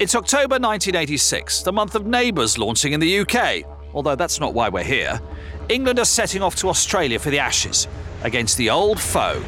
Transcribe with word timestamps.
It's 0.00 0.14
October 0.14 0.60
1986, 0.60 1.62
the 1.62 1.72
month 1.72 1.96
of 1.96 2.06
Neighbours 2.06 2.56
launching 2.56 2.92
in 2.92 3.00
the 3.00 3.18
UK. 3.18 3.64
Although 3.92 4.14
that's 4.14 4.38
not 4.38 4.54
why 4.54 4.68
we're 4.68 4.84
here. 4.84 5.20
England 5.68 5.98
are 5.98 6.04
setting 6.04 6.40
off 6.40 6.54
to 6.56 6.68
Australia 6.68 7.18
for 7.18 7.30
the 7.30 7.40
Ashes 7.40 7.88
against 8.22 8.56
the 8.58 8.70
old 8.70 9.00
foe. 9.00 9.42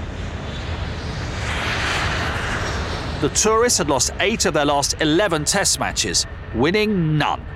The 3.20 3.28
tourists 3.28 3.78
had 3.78 3.88
lost 3.88 4.10
eight 4.18 4.44
of 4.44 4.52
their 4.54 4.64
last 4.64 5.00
11 5.00 5.44
test 5.44 5.78
matches, 5.78 6.26
winning 6.56 7.16
none. 7.16 7.46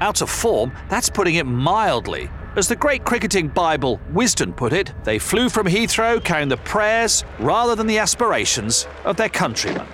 Out 0.00 0.22
of 0.22 0.30
form, 0.30 0.72
that's 0.88 1.10
putting 1.10 1.34
it 1.34 1.44
mildly. 1.44 2.30
As 2.56 2.66
the 2.66 2.76
great 2.76 3.04
cricketing 3.04 3.48
Bible 3.48 4.00
Wisden 4.10 4.56
put 4.56 4.72
it, 4.72 4.94
they 5.04 5.18
flew 5.18 5.50
from 5.50 5.66
Heathrow 5.66 6.24
carrying 6.24 6.48
the 6.48 6.56
prayers 6.56 7.24
rather 7.38 7.74
than 7.74 7.86
the 7.86 7.98
aspirations 7.98 8.86
of 9.04 9.18
their 9.18 9.28
countrymen. 9.28 9.86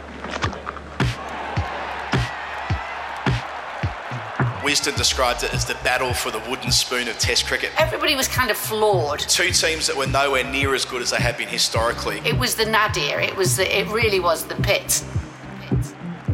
Wisden 4.69 4.95
described 4.99 5.45
it 5.45 5.55
as 5.55 5.65
the 5.65 5.73
battle 5.77 6.13
for 6.13 6.31
the 6.31 6.41
wooden 6.41 6.71
spoon 6.71 7.09
of 7.09 7.19
Test 7.19 7.47
cricket. 7.47 7.71
Everybody 7.79 8.15
was 8.15 8.29
kind 8.29 8.51
of 8.51 8.57
flawed. 8.59 9.19
Two 9.21 9.51
teams 9.51 9.87
that 9.87 9.97
were 9.97 10.07
nowhere 10.07 10.45
near 10.45 10.75
as 10.75 10.85
good 10.85 11.01
as 11.01 11.11
they 11.11 11.17
have 11.17 11.39
been 11.39 11.49
historically. 11.49 12.19
It 12.19 12.39
was 12.39 12.55
the 12.55 12.67
nadir. 12.67 13.19
It 13.19 13.35
was 13.35 13.57
the, 13.57 13.79
it 13.79 13.89
really 13.89 14.21
was 14.21 14.45
the 14.45 14.57
pit. 14.57 15.03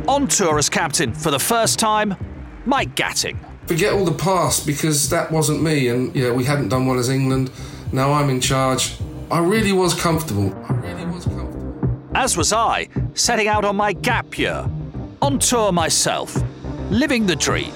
On 0.08 0.26
tour 0.26 0.58
as 0.58 0.68
captain 0.68 1.14
for 1.14 1.30
the 1.30 1.38
first 1.38 1.78
time, 1.78 2.16
Mike 2.66 2.96
Gatting. 2.96 3.38
Forget 3.68 3.92
all 3.92 4.04
the 4.04 4.10
past 4.10 4.66
because 4.66 5.08
that 5.10 5.30
wasn't 5.30 5.62
me, 5.62 5.86
and 5.86 6.12
yeah, 6.16 6.32
we 6.32 6.42
hadn't 6.42 6.70
done 6.70 6.86
well 6.86 6.98
as 6.98 7.10
England. 7.10 7.52
Now 7.92 8.12
I'm 8.14 8.30
in 8.30 8.40
charge. 8.40 8.96
I 9.30 9.38
really 9.38 9.70
was 9.70 9.94
comfortable. 9.94 10.52
I 10.68 10.72
really 10.72 11.06
was 11.06 11.24
comfortable. 11.24 12.00
As 12.16 12.36
was 12.36 12.52
I, 12.52 12.88
setting 13.14 13.46
out 13.46 13.64
on 13.64 13.76
my 13.76 13.92
gap 13.92 14.36
year. 14.36 14.68
On 15.22 15.38
tour 15.38 15.70
myself, 15.70 16.36
living 16.90 17.26
the 17.26 17.36
dream. 17.36 17.72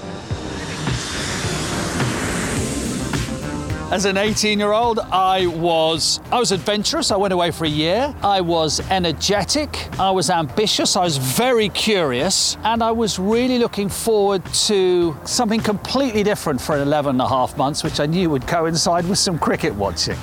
As 3.91 4.05
an 4.05 4.17
18 4.17 4.59
year 4.59 4.71
old, 4.71 4.99
I 4.99 5.47
was 5.47 6.19
I 6.31 6.37
was 6.37 6.51
adventurous. 6.51 7.09
I 7.09 7.17
went 7.17 7.33
away 7.33 7.49
for 7.49 7.65
a 7.65 7.69
year. 7.69 8.13
I 8.21 8.39
was 8.39 8.79
energetic. 8.91 9.89
I 9.99 10.11
was 10.11 10.29
ambitious. 10.29 10.95
I 10.95 11.03
was 11.03 11.17
very 11.17 11.69
curious. 11.69 12.55
And 12.63 12.83
I 12.83 12.91
was 12.91 13.17
really 13.17 13.57
looking 13.57 13.89
forward 13.89 14.45
to 14.67 15.17
something 15.25 15.59
completely 15.59 16.21
different 16.21 16.61
for 16.61 16.77
11 16.79 17.15
and 17.15 17.21
a 17.21 17.27
half 17.27 17.57
months, 17.57 17.83
which 17.83 17.99
I 17.99 18.05
knew 18.05 18.29
would 18.29 18.45
coincide 18.45 19.09
with 19.09 19.17
some 19.17 19.39
cricket 19.39 19.73
watching. 19.73 20.17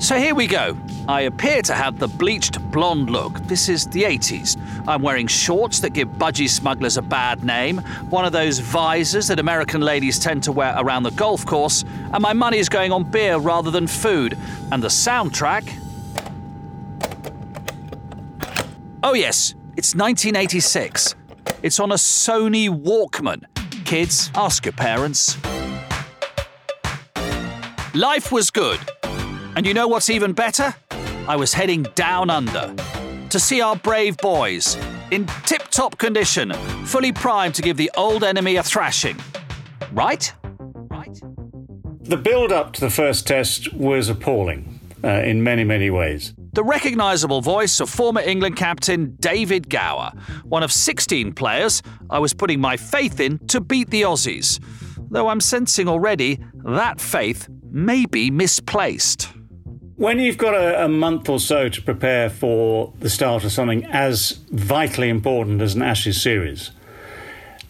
So 0.00 0.16
here 0.16 0.34
we 0.34 0.46
go. 0.46 0.78
I 1.06 1.20
appear 1.22 1.60
to 1.60 1.74
have 1.74 1.98
the 1.98 2.08
bleached 2.08 2.58
blonde 2.70 3.10
look. 3.10 3.38
This 3.40 3.68
is 3.68 3.86
the 3.86 4.04
80s. 4.04 4.58
I'm 4.88 5.02
wearing 5.02 5.26
shorts 5.26 5.80
that 5.80 5.90
give 5.90 6.08
budgie 6.08 6.48
smugglers 6.48 6.96
a 6.96 7.02
bad 7.02 7.44
name, 7.44 7.78
one 8.08 8.24
of 8.24 8.32
those 8.32 8.60
visors 8.60 9.28
that 9.28 9.38
American 9.38 9.82
ladies 9.82 10.18
tend 10.18 10.42
to 10.44 10.52
wear 10.52 10.74
around 10.78 11.02
the 11.02 11.10
golf 11.10 11.44
course, 11.44 11.84
and 12.14 12.22
my 12.22 12.32
money 12.32 12.56
is 12.56 12.70
going 12.70 12.92
on 12.92 13.10
beer 13.10 13.36
rather 13.36 13.70
than 13.70 13.86
food. 13.86 14.38
And 14.72 14.82
the 14.82 14.88
soundtrack. 14.88 15.70
Oh, 19.02 19.12
yes, 19.12 19.54
it's 19.76 19.94
1986. 19.94 21.14
It's 21.62 21.78
on 21.78 21.92
a 21.92 21.96
Sony 21.96 22.70
Walkman. 22.70 23.44
Kids, 23.84 24.30
ask 24.34 24.64
your 24.64 24.72
parents. 24.72 25.36
Life 27.94 28.32
was 28.32 28.50
good. 28.50 28.80
And 29.60 29.66
you 29.66 29.74
know 29.74 29.88
what's 29.88 30.08
even 30.08 30.32
better? 30.32 30.74
I 31.28 31.36
was 31.36 31.52
heading 31.52 31.82
down 31.94 32.30
under 32.30 32.74
to 33.28 33.38
see 33.38 33.60
our 33.60 33.76
brave 33.76 34.16
boys 34.16 34.74
in 35.10 35.26
tip 35.44 35.68
top 35.68 35.98
condition, 35.98 36.50
fully 36.86 37.12
primed 37.12 37.56
to 37.56 37.60
give 37.60 37.76
the 37.76 37.90
old 37.94 38.24
enemy 38.24 38.56
a 38.56 38.62
thrashing. 38.62 39.18
Right? 39.92 40.32
Right? 40.88 41.14
The 42.00 42.16
build 42.16 42.52
up 42.52 42.72
to 42.72 42.80
the 42.80 42.88
first 42.88 43.26
test 43.26 43.74
was 43.74 44.08
appalling 44.08 44.80
uh, 45.04 45.08
in 45.08 45.44
many, 45.44 45.64
many 45.64 45.90
ways. 45.90 46.32
The 46.54 46.64
recognisable 46.64 47.42
voice 47.42 47.80
of 47.80 47.90
former 47.90 48.22
England 48.22 48.56
captain 48.56 49.14
David 49.16 49.68
Gower, 49.68 50.12
one 50.44 50.62
of 50.62 50.72
16 50.72 51.34
players 51.34 51.82
I 52.08 52.18
was 52.18 52.32
putting 52.32 52.62
my 52.62 52.78
faith 52.78 53.20
in 53.20 53.38
to 53.48 53.60
beat 53.60 53.90
the 53.90 54.00
Aussies. 54.00 54.58
Though 55.10 55.28
I'm 55.28 55.42
sensing 55.42 55.86
already 55.86 56.42
that 56.64 56.98
faith 56.98 57.46
may 57.70 58.06
be 58.06 58.30
misplaced. 58.30 59.28
When 60.00 60.18
you've 60.18 60.38
got 60.38 60.54
a, 60.54 60.86
a 60.86 60.88
month 60.88 61.28
or 61.28 61.38
so 61.38 61.68
to 61.68 61.82
prepare 61.82 62.30
for 62.30 62.90
the 63.00 63.10
start 63.10 63.44
of 63.44 63.52
something 63.52 63.84
as 63.84 64.30
vitally 64.50 65.10
important 65.10 65.60
as 65.60 65.74
an 65.74 65.82
Ashes 65.82 66.22
series, 66.22 66.70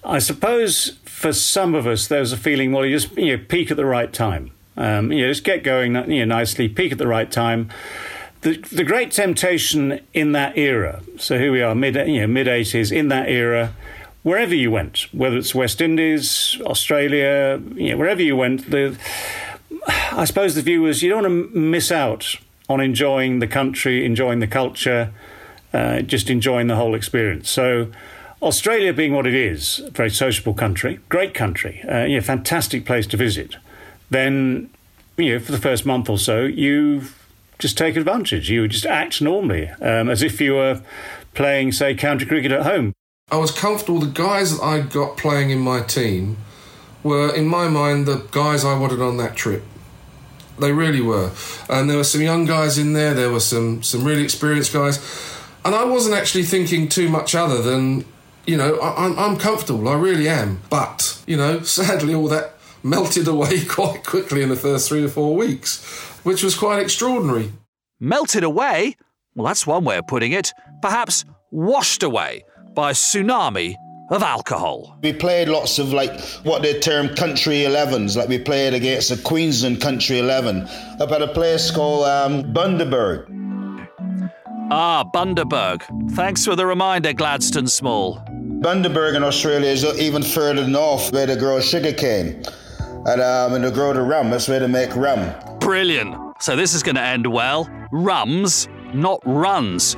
I 0.05 0.21
suppose 0.21 0.97
for 1.05 1.33
some 1.33 1.75
of 1.75 1.89
us 1.89 2.07
there's 2.07 2.33
a 2.33 2.37
feeling, 2.37 2.71
well, 2.71 2.87
you 2.87 2.97
just 2.97 3.19
you 3.19 3.37
know, 3.37 3.45
peak 3.49 3.73
at 3.73 3.77
the 3.77 3.85
right 3.85 4.13
time. 4.13 4.53
Um, 4.77 5.11
you 5.11 5.23
know, 5.23 5.33
just 5.33 5.43
get 5.43 5.65
going 5.65 5.97
you 6.09 6.25
know, 6.25 6.37
nicely, 6.37 6.69
peak 6.69 6.93
at 6.93 6.99
the 6.99 7.09
right 7.09 7.29
time. 7.29 7.69
The, 8.43 8.59
the 8.59 8.85
great 8.85 9.11
temptation 9.11 9.99
in 10.15 10.31
that 10.31 10.57
era, 10.57 11.03
so 11.19 11.37
here 11.37 11.51
we 11.51 11.63
are, 11.63 11.75
mid 11.75 11.97
you 11.97 12.21
know, 12.21 12.27
mid 12.29 12.47
80s, 12.47 12.97
in 12.97 13.09
that 13.09 13.29
era, 13.29 13.75
wherever 14.23 14.55
you 14.55 14.71
went, 14.71 15.13
whether 15.13 15.37
it's 15.37 15.53
West 15.53 15.81
Indies, 15.81 16.59
Australia, 16.61 17.61
you 17.75 17.91
know, 17.91 17.97
wherever 17.97 18.23
you 18.23 18.37
went, 18.37 18.71
the 18.71 18.97
I 19.87 20.25
suppose 20.25 20.55
the 20.55 20.63
view 20.63 20.83
was 20.83 21.03
you 21.03 21.11
don't 21.11 21.23
want 21.23 21.53
to 21.53 21.59
miss 21.59 21.91
out 21.91 22.37
on 22.69 22.81
enjoying 22.81 23.39
the 23.39 23.47
country, 23.47 24.05
enjoying 24.05 24.41
the 24.41 24.47
culture, 24.47 25.13
uh, 25.73 26.03
just 26.03 26.31
enjoying 26.31 26.67
the 26.67 26.77
whole 26.77 26.95
experience. 26.95 27.51
So, 27.51 27.91
Australia 28.43 28.93
being 28.93 29.13
what 29.13 29.27
it 29.27 29.35
is, 29.35 29.81
a 29.81 29.91
very 29.91 30.11
sociable 30.11 30.55
country, 30.55 30.99
great 31.09 31.35
country, 31.35 31.83
uh, 31.83 32.05
you 32.05 32.17
know, 32.17 32.23
fantastic 32.23 32.87
place 32.87 33.07
to 33.09 33.17
visit. 33.17 33.57
Then, 34.09 34.71
you 35.17 35.35
know, 35.35 35.41
for 35.41 35.53
the 35.53 35.59
first 35.59 35.85
month 35.85 36.09
or 36.09 36.19
so, 36.19 36.45
you 36.45 37.05
just 37.59 37.77
take 37.77 37.97
advantage. 37.97 38.51
You 38.51 38.67
just 38.67 38.87
act 38.87 39.21
normally, 39.21 39.69
um, 39.69 40.09
as 40.09 40.23
if 40.23 40.41
you 40.41 40.55
were 40.55 40.81
playing, 41.35 41.73
say, 41.73 41.95
county 41.95 42.25
cricket 42.25 42.51
at 42.51 42.63
home. 42.63 42.95
I 43.31 43.37
was 43.37 43.53
comfortable. 43.53 44.01
The 44.01 44.07
guys 44.07 44.57
that 44.57 44.65
I 44.65 44.81
got 44.81 45.17
playing 45.17 45.51
in 45.51 45.61
my 45.61 45.83
team 45.83 46.39
were, 47.03 47.33
in 47.35 47.47
my 47.47 47.69
mind, 47.69 48.07
the 48.07 48.27
guys 48.33 48.65
I 48.65 48.77
wanted 48.77 49.01
on 49.01 49.19
that 49.19 49.37
trip. 49.37 49.63
They 50.61 50.73
really 50.73 51.01
were, 51.01 51.31
and 51.69 51.89
there 51.89 51.97
were 51.97 52.05
some 52.05 52.23
young 52.23 52.45
guys 52.45 52.79
in 52.79 52.93
there. 52.93 53.15
There 53.15 53.31
were 53.31 53.41
some 53.41 53.83
some 53.83 54.05
really 54.05 54.23
experienced 54.23 54.73
guys, 54.73 54.99
and 55.65 55.75
I 55.75 55.85
wasn't 55.85 56.15
actually 56.15 56.45
thinking 56.45 56.89
too 56.89 57.09
much 57.09 57.35
other 57.35 57.63
than, 57.63 58.05
you 58.47 58.57
know, 58.57 58.77
I, 58.77 59.07
I'm 59.07 59.19
I'm 59.19 59.37
comfortable. 59.37 59.89
I 59.89 59.95
really 59.95 60.29
am. 60.29 60.61
But 60.71 61.23
you 61.27 61.37
know, 61.37 61.61
sadly, 61.79 62.15
all 62.15 62.29
that 62.29 62.55
melted 62.83 63.29
away 63.29 63.65
quite 63.69 64.05
quickly 64.05 64.43
in 64.43 64.49
the 64.49 64.57
first 64.57 64.89
three 64.89 65.05
or 65.05 65.09
four 65.09 65.35
weeks, 65.35 65.85
which 66.25 66.43
was 66.43 66.55
quite 66.55 66.81
extraordinary. 66.81 67.53
Melted 67.99 68.45
away? 68.45 68.97
Well, 69.35 69.47
that's 69.47 69.67
one 69.67 69.85
way 69.85 69.99
of 69.99 70.07
putting 70.07 70.33
it. 70.33 70.53
Perhaps 70.83 71.25
washed 71.51 72.03
away 72.03 72.45
by 72.75 72.93
tsunami 72.93 73.77
of 74.11 74.23
alcohol. 74.23 74.97
We 75.03 75.13
played 75.13 75.49
lots 75.49 75.79
of 75.79 75.93
like 75.93 76.21
what 76.43 76.63
they 76.63 76.79
term 76.81 77.09
country 77.15 77.61
11s. 77.61 78.17
Like 78.17 78.29
we 78.29 78.39
played 78.39 78.75
against 78.75 79.09
the 79.09 79.17
Queensland 79.23 79.81
country 79.81 80.19
11 80.19 80.69
up 81.01 81.11
at 81.13 81.23
a 81.23 81.29
place 81.29 81.71
called 81.71 82.07
um, 82.07 82.53
Bundaberg. 82.53 83.27
Ah, 84.73 85.05
Bundaberg. 85.15 85.83
Thanks 86.13 86.45
for 86.45 86.55
the 86.55 86.67
reminder, 86.67 87.13
Gladstone 87.13 87.67
Small. 87.67 88.19
Bundaberg 88.61 89.17
in 89.17 89.25
Australia 89.25 89.69
is 89.69 89.85
even 89.99 90.23
further 90.23 90.67
north 90.67 91.13
where 91.13 91.27
they 91.27 91.37
grow 91.37 91.61
sugarcane. 91.61 92.45
And, 93.07 93.21
um, 93.23 93.55
and 93.55 93.65
they 93.65 93.71
grow 93.71 93.93
the 93.95 94.03
rum. 94.03 94.31
That's 94.31 94.47
where 94.47 94.61
they 94.61 94.67
make 94.67 94.95
rum. 94.95 95.33
Brilliant. 95.61 96.17
So 96.41 96.55
this 96.55 96.75
is 96.75 96.83
going 96.83 96.97
to 96.97 97.03
end 97.03 97.27
well. 97.27 97.69
Rums, 97.91 98.69
not 98.93 99.21
runs. 99.25 99.97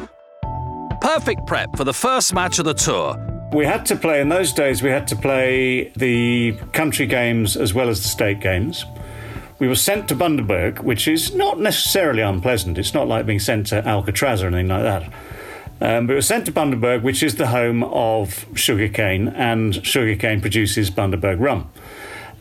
Perfect 1.01 1.47
prep 1.47 1.77
for 1.77 1.85
the 1.85 1.93
first 1.93 2.33
match 2.33 2.59
of 2.59 2.65
the 2.65 2.75
tour. 2.75 3.32
We 3.53 3.67
had 3.67 3.85
to 3.87 3.97
play, 3.97 4.23
in 4.23 4.31
those 4.31 4.55
days, 4.55 4.83
we 4.83 4.89
had 4.89 5.07
to 5.09 5.17
play 5.17 5.93
the 5.95 6.53
country 6.73 7.07
games 7.07 7.55
as 7.55 7.75
well 7.75 7.91
as 7.91 8.01
the 8.01 8.09
state 8.09 8.41
games. 8.41 8.87
We 9.59 9.69
were 9.69 9.75
sent 9.75 10.09
to 10.09 10.17
Bundaberg, 10.17 10.81
which 10.81 11.07
is 11.07 11.35
not 11.35 11.61
necessarily 11.61 12.23
unpleasant. 12.23 12.79
It's 12.79 12.95
not 12.95 13.09
like 13.09 13.27
being 13.27 13.41
sent 13.41 13.67
to 13.67 13.87
Alcatraz 13.87 14.43
or 14.43 14.47
anything 14.47 14.69
like 14.69 14.83
that. 14.83 15.03
Um, 15.83 16.07
but 16.07 16.15
it 16.15 16.17
was 16.17 16.27
sent 16.27 16.47
to 16.47 16.53
Bundaberg, 16.53 17.03
which 17.03 17.23
is 17.23 17.37
the 17.37 17.49
home 17.49 17.85
of 17.85 18.47
sugarcane, 18.55 19.29
and 19.29 19.85
sugarcane 19.85 20.41
produces 20.41 20.91
Bundaberg 20.91 21.39
rum. 21.39 21.71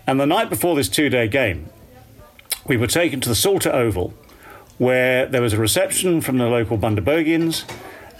And 0.07 0.17
the 0.17 0.25
night 0.25 0.49
before 0.49 0.75
this 0.75 0.87
two 0.87 1.09
day 1.09 1.27
game, 1.27 1.69
we 2.67 2.77
were 2.77 2.87
taken 2.87 3.19
to 3.19 3.27
the 3.27 3.35
Salter 3.35 3.71
Oval, 3.73 4.13
where 4.77 5.25
there 5.25 5.41
was 5.41 5.51
a 5.51 5.57
reception 5.57 6.21
from 6.21 6.37
the 6.37 6.47
local 6.47 6.77
Bundabergians, 6.77 7.65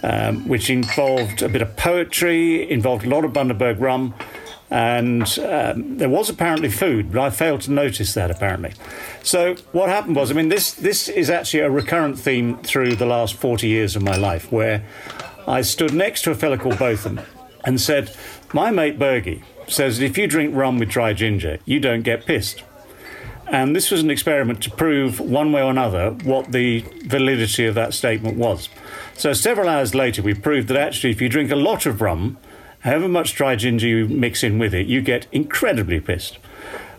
um, 0.02 0.48
which 0.48 0.70
involved 0.70 1.42
a 1.42 1.48
bit 1.48 1.62
of 1.62 1.76
poetry, 1.76 2.70
involved 2.70 3.04
a 3.04 3.08
lot 3.08 3.24
of 3.24 3.32
Bundaberg 3.32 3.80
rum, 3.80 4.14
and 4.70 5.38
um, 5.40 5.98
there 5.98 6.08
was 6.08 6.30
apparently 6.30 6.70
food, 6.70 7.12
but 7.12 7.20
I 7.20 7.30
failed 7.30 7.60
to 7.62 7.70
notice 7.70 8.14
that 8.14 8.30
apparently. 8.30 8.72
So 9.22 9.54
what 9.72 9.90
happened 9.90 10.16
was, 10.16 10.30
I 10.30 10.34
mean, 10.34 10.48
this 10.48 10.72
this 10.72 11.08
is 11.08 11.28
actually 11.28 11.60
a 11.60 11.70
recurrent 11.70 12.18
theme 12.18 12.56
through 12.62 12.96
the 12.96 13.06
last 13.06 13.34
forty 13.34 13.68
years 13.68 13.96
of 13.96 14.02
my 14.02 14.16
life, 14.16 14.50
where 14.50 14.84
I 15.46 15.60
stood 15.60 15.92
next 15.92 16.22
to 16.22 16.30
a 16.30 16.34
fellow 16.34 16.56
called 16.56 16.78
Botham 16.78 17.20
and 17.64 17.80
said, 17.80 18.16
"My 18.54 18.70
mate 18.70 18.98
Bergie 18.98 19.42
says 19.68 19.98
that 19.98 20.06
if 20.06 20.16
you 20.16 20.26
drink 20.26 20.54
rum 20.56 20.78
with 20.78 20.88
dry 20.88 21.12
ginger, 21.12 21.58
you 21.66 21.78
don't 21.78 22.02
get 22.02 22.24
pissed." 22.24 22.64
And 23.48 23.76
this 23.76 23.90
was 23.90 24.00
an 24.00 24.10
experiment 24.10 24.62
to 24.62 24.70
prove, 24.70 25.20
one 25.20 25.52
way 25.52 25.62
or 25.62 25.70
another, 25.70 26.12
what 26.24 26.52
the 26.52 26.82
validity 27.04 27.66
of 27.66 27.74
that 27.74 27.92
statement 27.92 28.38
was. 28.38 28.70
So, 29.14 29.32
several 29.32 29.68
hours 29.68 29.94
later, 29.94 30.22
we 30.22 30.34
proved 30.34 30.68
that 30.68 30.76
actually, 30.76 31.10
if 31.10 31.20
you 31.20 31.28
drink 31.28 31.50
a 31.50 31.56
lot 31.56 31.86
of 31.86 32.00
rum, 32.00 32.38
however 32.80 33.08
much 33.08 33.34
dry 33.34 33.56
ginger 33.56 33.86
you 33.86 34.08
mix 34.08 34.42
in 34.42 34.58
with 34.58 34.74
it, 34.74 34.86
you 34.86 35.00
get 35.00 35.26
incredibly 35.32 36.00
pissed. 36.00 36.38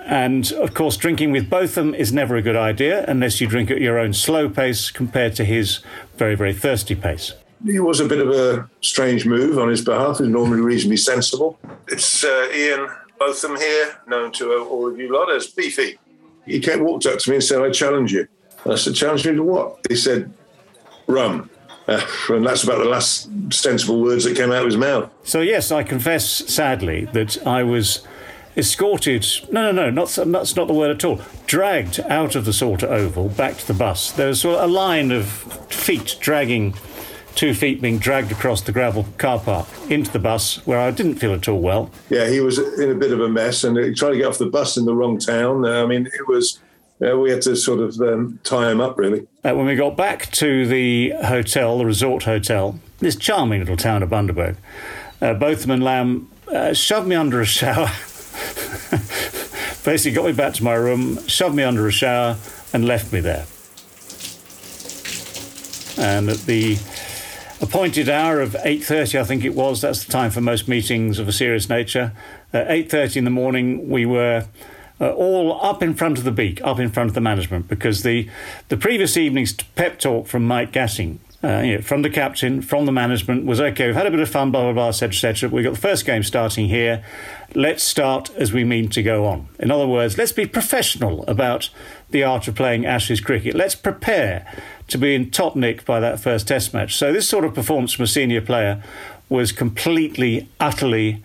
And 0.06 0.52
of 0.54 0.74
course, 0.74 0.98
drinking 0.98 1.32
with 1.32 1.50
Botham 1.50 1.96
is 1.96 2.12
never 2.12 2.36
a 2.36 2.42
good 2.42 2.56
idea 2.56 3.06
unless 3.08 3.40
you 3.40 3.48
drink 3.48 3.72
at 3.72 3.80
your 3.80 3.98
own 3.98 4.14
slow 4.14 4.50
pace 4.50 4.92
compared 4.92 5.36
to 5.36 5.46
his 5.46 5.80
very, 6.18 6.36
very 6.36 6.54
thirsty 6.54 6.96
pace. 6.96 7.34
It 7.66 7.80
was 7.80 8.02
a 8.02 8.06
bit 8.06 8.20
of 8.20 8.30
a 8.30 8.70
strange 8.82 9.26
move 9.26 9.58
on 9.58 9.70
his 9.70 9.82
behalf. 9.82 10.20
He's 10.20 10.28
normally 10.28 10.62
reasonably 10.62 10.98
sensible. 10.98 11.58
It's 11.88 12.24
uh, 12.26 12.50
Ian 12.54 12.90
Botham 13.18 13.56
here, 13.56 13.98
known 14.06 14.34
to 14.34 14.66
all 14.66 14.90
of 14.90 15.00
you 15.00 15.14
lot 15.14 15.34
as 15.34 15.48
Beefy. 15.48 15.98
He 16.46 16.60
came, 16.60 16.84
walked 16.84 17.06
up 17.06 17.20
to 17.20 17.30
me 17.30 17.38
and 17.38 17.44
said, 17.44 17.62
I 17.62 17.72
challenge 17.72 18.12
you. 18.12 18.28
I 18.66 18.76
said, 18.76 18.96
challenge 18.96 19.26
me 19.26 19.36
to 19.36 19.44
what? 19.44 19.80
He 19.88 19.96
said, 19.96 20.34
rum. 21.08 21.50
Uh, 21.88 22.02
and 22.30 22.46
that's 22.46 22.64
about 22.64 22.80
the 22.80 22.86
last 22.86 23.30
sensible 23.52 24.02
words 24.02 24.24
that 24.24 24.38
came 24.38 24.52
out 24.52 24.60
of 24.60 24.66
his 24.66 24.78
mouth. 24.78 25.12
So, 25.24 25.42
yes, 25.42 25.72
I 25.72 25.84
confess 25.84 26.26
sadly 26.26 27.06
that 27.14 27.46
I 27.46 27.64
was 27.64 28.06
escorted, 28.56 29.26
no, 29.52 29.72
no, 29.72 29.90
no, 29.90 29.90
not, 29.90 30.10
that's 30.28 30.56
not 30.56 30.68
the 30.68 30.74
word 30.74 30.92
at 30.92 31.04
all, 31.04 31.22
dragged 31.48 32.00
out 32.02 32.36
of 32.36 32.46
the 32.46 32.54
Salter 32.54 32.88
Oval 32.88 33.30
back 33.30 33.58
to 33.58 33.68
the 33.68 33.74
bus. 33.74 34.12
There 34.12 34.28
was 34.28 34.42
sort 34.42 34.60
of 34.60 34.70
a 34.70 34.74
line 34.74 35.12
of 35.12 35.28
feet 35.70 36.18
dragging, 36.20 36.76
two 37.36 37.54
feet 37.54 37.82
being 37.82 37.98
dragged 37.98 38.32
across 38.32 38.62
the 38.62 38.72
gravel 38.72 39.08
car 39.18 39.40
park 39.40 39.68
into 39.90 40.12
the 40.12 40.20
bus 40.20 40.66
where 40.68 40.80
I 40.80 40.92
didn't 40.92 41.16
feel 41.16 41.34
at 41.34 41.48
all 41.48 41.60
well. 41.60 41.90
Yeah, 42.10 42.30
he 42.30 42.40
was 42.40 42.60
in 42.80 42.92
a 42.92 42.96
bit 42.96 43.12
of 43.12 43.20
a 43.20 43.28
mess 43.28 43.64
and 43.64 43.76
he 43.76 43.94
tried 43.94 44.12
to 44.12 44.18
get 44.18 44.28
off 44.28 44.38
the 44.38 44.46
bus 44.46 44.78
in 44.78 44.86
the 44.86 44.96
wrong 44.96 45.18
town. 45.18 45.66
I 45.66 45.86
mean, 45.86 46.06
it 46.06 46.28
was. 46.28 46.60
Uh, 47.04 47.18
we 47.18 47.32
had 47.32 47.42
to 47.42 47.56
sort 47.56 47.80
of 47.80 48.00
um, 48.02 48.40
tie 48.44 48.72
him 48.72 48.80
up, 48.80 48.98
really. 48.98 49.28
Uh, 49.44 49.54
when 49.54 49.66
we 49.66 49.76
got 49.76 49.98
back 49.98 50.32
to 50.32 50.66
the 50.66 51.12
hotel, 51.26 51.78
the 51.78 51.86
resort 51.86 52.24
hotel, 52.24 52.80
this 53.00 53.16
charming 53.16 53.60
little 53.60 53.76
town 53.76 54.04
of 54.04 54.10
Bundaberg, 54.10 54.56
uh, 55.22 55.34
Botham 55.34 55.72
and 55.72 55.84
Lamb 55.84 56.30
uh, 56.48 56.74
shoved 56.74 57.08
me 57.08 57.16
under 57.16 57.42
a 57.42 57.46
shower. 57.46 57.88
Basically, 59.84 60.12
got 60.12 60.26
me 60.26 60.34
back 60.34 60.54
to 60.54 60.64
my 60.64 60.76
room, 60.76 61.26
shoved 61.28 61.56
me 61.56 61.64
under 61.64 61.88
a 61.88 61.92
shower, 61.92 62.38
and 62.72 62.86
left 62.86 63.12
me 63.12 63.20
there. 63.20 63.46
And 65.98 66.30
at 66.30 66.40
the 66.46 66.78
appointed 67.62 68.10
hour 68.10 68.42
of 68.42 68.52
8.30 68.66 69.22
i 69.22 69.24
think 69.24 69.46
it 69.46 69.56
was 69.56 69.80
that's 69.80 70.04
the 70.04 70.12
time 70.12 70.30
for 70.32 70.42
most 70.42 70.68
meetings 70.68 71.18
of 71.18 71.30
a 71.30 71.32
serious 71.32 71.70
nature 71.70 72.12
at 72.52 72.68
8.30 72.68 73.18
in 73.18 73.24
the 73.24 73.30
morning 73.30 73.90
we 73.90 74.06
were 74.06 74.46
uh, 75.04 75.12
all 75.14 75.64
up 75.64 75.84
in 75.84 75.94
front 75.94 76.18
of 76.18 76.24
the 76.24 76.32
beak 76.32 76.62
up 76.64 76.80
in 76.80 76.90
front 76.90 77.10
of 77.10 77.14
the 77.14 77.22
management 77.22 77.68
because 77.68 78.04
the 78.04 78.30
the 78.70 78.78
previous 78.78 79.18
evening's 79.18 79.54
pep 79.54 80.00
talk 80.00 80.28
from 80.28 80.46
mike 80.48 80.72
gatting 80.72 81.20
uh, 81.44 81.60
you 81.60 81.76
know, 81.76 81.82
from 81.82 82.04
the 82.04 82.10
captain, 82.10 82.62
from 82.62 82.86
the 82.86 82.92
management, 82.92 83.46
was 83.46 83.60
okay. 83.60 83.88
We've 83.88 83.96
had 83.96 84.08
a 84.08 84.12
bit 84.12 84.22
of 84.22 84.30
fun, 84.30 84.52
blah 84.52 84.62
blah 84.62 84.72
blah, 84.72 84.88
etc. 84.88 85.10
etc. 85.10 85.50
We've 85.50 85.66
got 85.66 85.74
the 85.74 85.82
first 85.82 86.06
game 86.06 86.24
starting 86.24 86.70
here. 86.70 87.04
Let's 87.54 87.84
start 87.84 88.34
as 88.38 88.54
we 88.54 88.64
mean 88.64 88.88
to 88.92 89.04
go 89.04 89.26
on. 89.26 89.50
In 89.60 89.70
other 89.70 89.86
words, 89.86 90.18
let's 90.18 90.32
be 90.32 90.46
professional 90.46 91.26
about 91.26 91.70
the 92.12 92.24
art 92.24 92.48
of 92.48 92.56
playing 92.56 92.86
Ashes 92.86 93.20
cricket. 93.20 93.56
Let's 93.56 93.76
prepare 93.76 94.50
to 94.88 94.98
be 94.98 95.16
in 95.16 95.32
top 95.32 95.58
nick 95.58 95.84
by 95.84 96.00
that 96.00 96.22
first 96.22 96.48
Test 96.48 96.74
match. 96.74 96.96
So 96.96 97.12
this 97.12 97.28
sort 97.28 97.44
of 97.44 97.54
performance 97.54 97.92
from 97.92 98.04
a 98.04 98.08
senior 98.08 98.42
player 98.42 98.82
was 99.28 99.52
completely, 99.52 100.48
utterly 100.62 101.22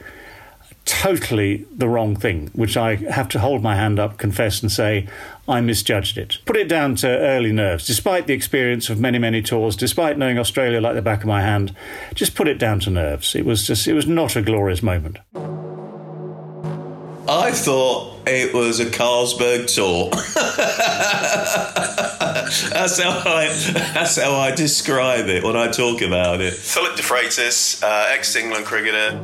totally 0.88 1.66
the 1.70 1.86
wrong 1.86 2.16
thing, 2.16 2.50
which 2.54 2.76
I 2.76 2.96
have 2.96 3.28
to 3.30 3.38
hold 3.38 3.62
my 3.62 3.76
hand 3.76 4.00
up, 4.00 4.16
confess, 4.16 4.62
and 4.62 4.72
say 4.72 5.06
I 5.46 5.60
misjudged 5.60 6.16
it. 6.16 6.38
Put 6.46 6.56
it 6.56 6.66
down 6.66 6.94
to 6.96 7.08
early 7.08 7.52
nerves. 7.52 7.86
Despite 7.86 8.26
the 8.26 8.32
experience 8.32 8.88
of 8.88 8.98
many, 8.98 9.18
many 9.18 9.42
tours, 9.42 9.76
despite 9.76 10.16
knowing 10.16 10.38
Australia 10.38 10.80
like 10.80 10.94
the 10.94 11.02
back 11.02 11.20
of 11.20 11.26
my 11.26 11.42
hand, 11.42 11.74
just 12.14 12.34
put 12.34 12.48
it 12.48 12.58
down 12.58 12.80
to 12.80 12.90
nerves. 12.90 13.34
It 13.34 13.44
was 13.44 13.66
just, 13.66 13.86
it 13.86 13.92
was 13.92 14.06
not 14.06 14.34
a 14.34 14.40
glorious 14.40 14.82
moment. 14.82 15.18
I 17.30 17.52
thought 17.52 18.26
it 18.26 18.54
was 18.54 18.80
a 18.80 18.86
Carlsberg 18.86 19.74
tour. 19.74 20.08
that's 22.70 23.02
how 23.02 23.22
I 23.26 23.48
that's 23.92 24.16
how 24.16 24.36
I 24.36 24.54
describe 24.54 25.26
it 25.26 25.44
when 25.44 25.54
I 25.54 25.70
talk 25.70 26.00
about 26.00 26.40
it. 26.40 26.54
Phillip 26.54 26.94
DeFreitas, 26.94 27.82
uh, 27.82 28.14
ex-England 28.14 28.64
cricketer. 28.64 29.20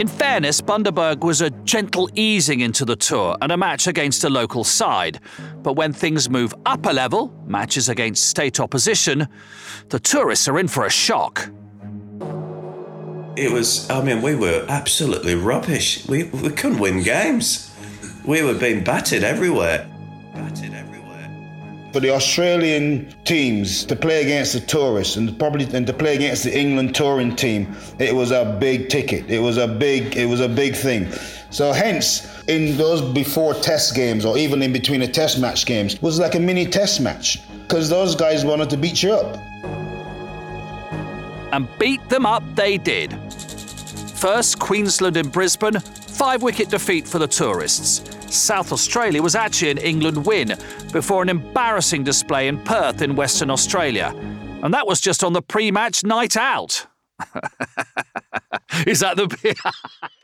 In 0.00 0.08
fairness, 0.08 0.60
Bundaberg 0.60 1.20
was 1.20 1.40
a 1.40 1.50
gentle 1.50 2.10
easing 2.14 2.60
into 2.60 2.84
the 2.84 2.96
tour 2.96 3.36
and 3.40 3.52
a 3.52 3.56
match 3.56 3.86
against 3.86 4.24
a 4.24 4.28
local 4.28 4.64
side. 4.64 5.20
But 5.62 5.74
when 5.74 5.92
things 5.92 6.28
move 6.28 6.52
up 6.66 6.84
a 6.86 6.92
level, 6.92 7.32
matches 7.46 7.88
against 7.88 8.26
state 8.26 8.58
opposition, 8.58 9.28
the 9.90 10.00
tourists 10.00 10.48
are 10.48 10.58
in 10.58 10.66
for 10.66 10.84
a 10.84 10.90
shock. 10.90 11.48
It 13.36 13.52
was, 13.52 13.88
I 13.88 14.02
mean, 14.02 14.20
we 14.20 14.34
were 14.34 14.66
absolutely 14.68 15.36
rubbish. 15.36 16.06
We, 16.08 16.24
we 16.24 16.50
couldn't 16.50 16.78
win 16.78 17.02
games. 17.02 17.72
We 18.24 18.42
were 18.42 18.54
being 18.54 18.82
battered 18.82 19.22
everywhere. 19.22 19.88
Battered. 20.34 20.73
For 21.94 22.00
the 22.00 22.10
Australian 22.10 23.14
teams 23.22 23.84
to 23.84 23.94
play 23.94 24.20
against 24.22 24.52
the 24.52 24.58
tourists 24.58 25.14
and 25.14 25.38
probably 25.38 25.64
and 25.72 25.86
to 25.86 25.92
play 25.92 26.16
against 26.16 26.42
the 26.42 26.52
England 26.52 26.92
touring 26.92 27.36
team, 27.36 27.72
it 28.00 28.12
was 28.12 28.32
a 28.32 28.56
big 28.58 28.88
ticket. 28.88 29.30
It 29.30 29.38
was 29.38 29.58
a 29.58 29.68
big 29.68 30.16
it 30.16 30.26
was 30.26 30.40
a 30.40 30.48
big 30.48 30.74
thing. 30.74 31.12
So 31.50 31.70
hence, 31.70 32.26
in 32.48 32.76
those 32.76 33.00
before 33.00 33.54
test 33.54 33.94
games 33.94 34.24
or 34.24 34.36
even 34.36 34.60
in 34.60 34.72
between 34.72 34.98
the 34.98 35.06
test 35.06 35.38
match 35.38 35.66
games, 35.66 36.02
was 36.02 36.18
like 36.18 36.34
a 36.34 36.40
mini 36.40 36.66
test 36.66 37.00
match 37.00 37.38
because 37.62 37.88
those 37.88 38.16
guys 38.16 38.44
wanted 38.44 38.70
to 38.70 38.76
beat 38.76 39.00
you 39.00 39.12
up. 39.12 39.36
And 41.52 41.68
beat 41.78 42.08
them 42.08 42.26
up 42.26 42.42
they 42.56 42.76
did. 42.76 43.12
First, 44.16 44.58
Queensland 44.58 45.16
in 45.16 45.28
Brisbane, 45.28 45.78
five 45.78 46.42
wicket 46.42 46.70
defeat 46.70 47.06
for 47.06 47.20
the 47.20 47.28
tourists. 47.28 48.13
South 48.34 48.72
Australia 48.72 49.22
was 49.22 49.34
actually 49.34 49.70
an 49.70 49.78
England 49.78 50.26
win 50.26 50.54
before 50.92 51.22
an 51.22 51.28
embarrassing 51.28 52.04
display 52.04 52.48
in 52.48 52.58
Perth 52.64 53.02
in 53.02 53.16
Western 53.16 53.50
Australia. 53.50 54.12
And 54.62 54.72
that 54.72 54.86
was 54.86 55.00
just 55.00 55.22
on 55.22 55.32
the 55.32 55.42
pre 55.42 55.70
match 55.70 56.04
night 56.04 56.36
out. 56.36 56.86
Is 58.86 59.00
that 59.00 59.16
the. 59.16 59.72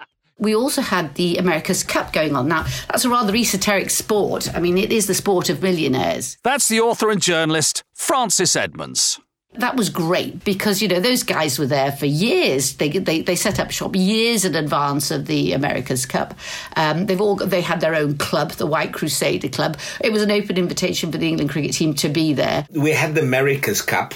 we 0.38 0.54
also 0.54 0.82
had 0.82 1.14
the 1.14 1.36
America's 1.36 1.84
Cup 1.84 2.12
going 2.12 2.34
on. 2.34 2.48
Now, 2.48 2.64
that's 2.88 3.04
a 3.04 3.10
rather 3.10 3.34
esoteric 3.36 3.90
sport. 3.90 4.52
I 4.54 4.60
mean, 4.60 4.78
it 4.78 4.92
is 4.92 5.06
the 5.06 5.14
sport 5.14 5.50
of 5.50 5.62
millionaires. 5.62 6.38
That's 6.42 6.68
the 6.68 6.80
author 6.80 7.10
and 7.10 7.20
journalist, 7.20 7.84
Frances 7.94 8.56
Edmonds. 8.56 9.20
That 9.54 9.74
was 9.74 9.90
great 9.90 10.44
because, 10.44 10.80
you 10.80 10.86
know, 10.86 11.00
those 11.00 11.24
guys 11.24 11.58
were 11.58 11.66
there 11.66 11.90
for 11.90 12.06
years. 12.06 12.74
They, 12.74 12.88
they, 12.88 13.22
they 13.22 13.34
set 13.34 13.58
up 13.58 13.72
shop 13.72 13.96
years 13.96 14.44
in 14.44 14.54
advance 14.54 15.10
of 15.10 15.26
the 15.26 15.54
America's 15.54 16.06
Cup. 16.06 16.34
Um, 16.76 17.06
they've 17.06 17.20
all 17.20 17.34
they 17.34 17.60
had 17.60 17.80
their 17.80 17.96
own 17.96 18.16
club, 18.16 18.52
the 18.52 18.66
White 18.66 18.92
Crusader 18.92 19.48
Club. 19.48 19.76
It 20.00 20.12
was 20.12 20.22
an 20.22 20.30
open 20.30 20.56
invitation 20.56 21.10
for 21.10 21.18
the 21.18 21.26
England 21.26 21.50
cricket 21.50 21.72
team 21.72 21.94
to 21.94 22.08
be 22.08 22.32
there. 22.32 22.64
We 22.70 22.92
had 22.92 23.16
the 23.16 23.22
America's 23.22 23.82
Cup. 23.82 24.14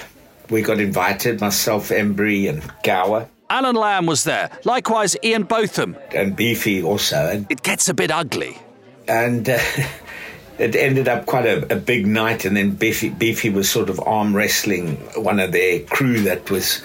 We 0.51 0.63
got 0.63 0.79
invited, 0.79 1.41
myself, 1.41 1.89
Emburey 1.89 2.49
and 2.49 2.63
Gower. 2.85 3.29
Alan 3.51 3.75
Lamb 3.75 4.07
was 4.07 4.23
there. 4.23 4.51
Likewise, 4.65 5.17
Ian 5.25 5.45
Botham. 5.45 5.97
And 6.15 6.37
Beefy 6.37 6.83
also. 6.83 7.17
And 7.17 7.51
it 7.51 7.63
gets 7.63 7.89
a 7.89 7.95
bit 7.95 8.13
ugly. 8.13 8.57
And... 9.09 9.49
Uh, 9.49 9.59
it 10.59 10.77
ended 10.77 11.09
up 11.09 11.27
quite 11.27 11.47
a, 11.47 11.73
a, 11.73 11.77
big 11.77 12.07
night, 12.07 12.45
and 12.45 12.57
then 12.57 12.71
Beefy, 12.71 13.11
Beefy 13.11 13.51
was 13.51 13.69
sort 13.69 13.91
of 13.91 14.01
arm 14.01 14.35
wrestling 14.35 14.97
one 15.17 15.41
of 15.41 15.53
their 15.53 15.81
crew 15.81 16.21
that 16.21 16.51
was 16.51 16.83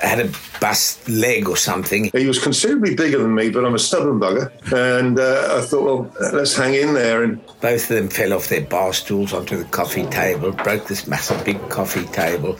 had 0.00 0.20
a 0.20 0.30
bust 0.60 1.08
leg 1.08 1.48
or 1.48 1.56
something. 1.56 2.10
He 2.12 2.26
was 2.26 2.38
considerably 2.38 2.94
bigger 2.94 3.18
than 3.18 3.34
me, 3.34 3.50
but 3.50 3.64
I'm 3.64 3.74
a 3.74 3.78
stubborn 3.78 4.18
bugger. 4.20 4.50
And 4.72 5.18
uh, 5.18 5.58
I 5.58 5.60
thought, 5.62 5.84
well, 5.84 6.32
let's 6.32 6.56
hang 6.56 6.74
in 6.74 6.94
there. 6.94 7.22
And 7.22 7.44
both 7.60 7.90
of 7.90 7.96
them 7.96 8.08
fell 8.08 8.32
off 8.32 8.48
their 8.48 8.62
bar 8.62 8.92
stools 8.92 9.32
onto 9.32 9.56
the 9.56 9.64
coffee 9.64 10.06
table, 10.06 10.52
broke 10.52 10.86
this 10.86 11.06
massive 11.06 11.44
big 11.44 11.68
coffee 11.68 12.06
table. 12.06 12.56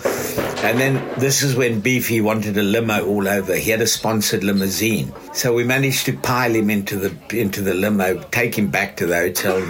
And 0.62 0.78
then 0.78 0.94
this 1.18 1.42
is 1.42 1.56
when 1.56 1.80
Beefy 1.80 2.20
wanted 2.20 2.56
a 2.56 2.62
limo 2.62 3.06
all 3.06 3.26
over. 3.26 3.54
He 3.56 3.70
had 3.70 3.80
a 3.80 3.87
sponsored 3.87 4.44
limousine. 4.44 5.12
So 5.32 5.54
we 5.54 5.64
managed 5.64 6.06
to 6.06 6.16
pile 6.16 6.54
him 6.54 6.70
into 6.70 6.97
the 6.97 7.38
into 7.38 7.62
the 7.62 7.75
limo, 7.75 8.23
take 8.30 8.56
him 8.56 8.68
back 8.70 8.97
to 8.99 9.06
the 9.06 9.16
hotel. 9.16 9.62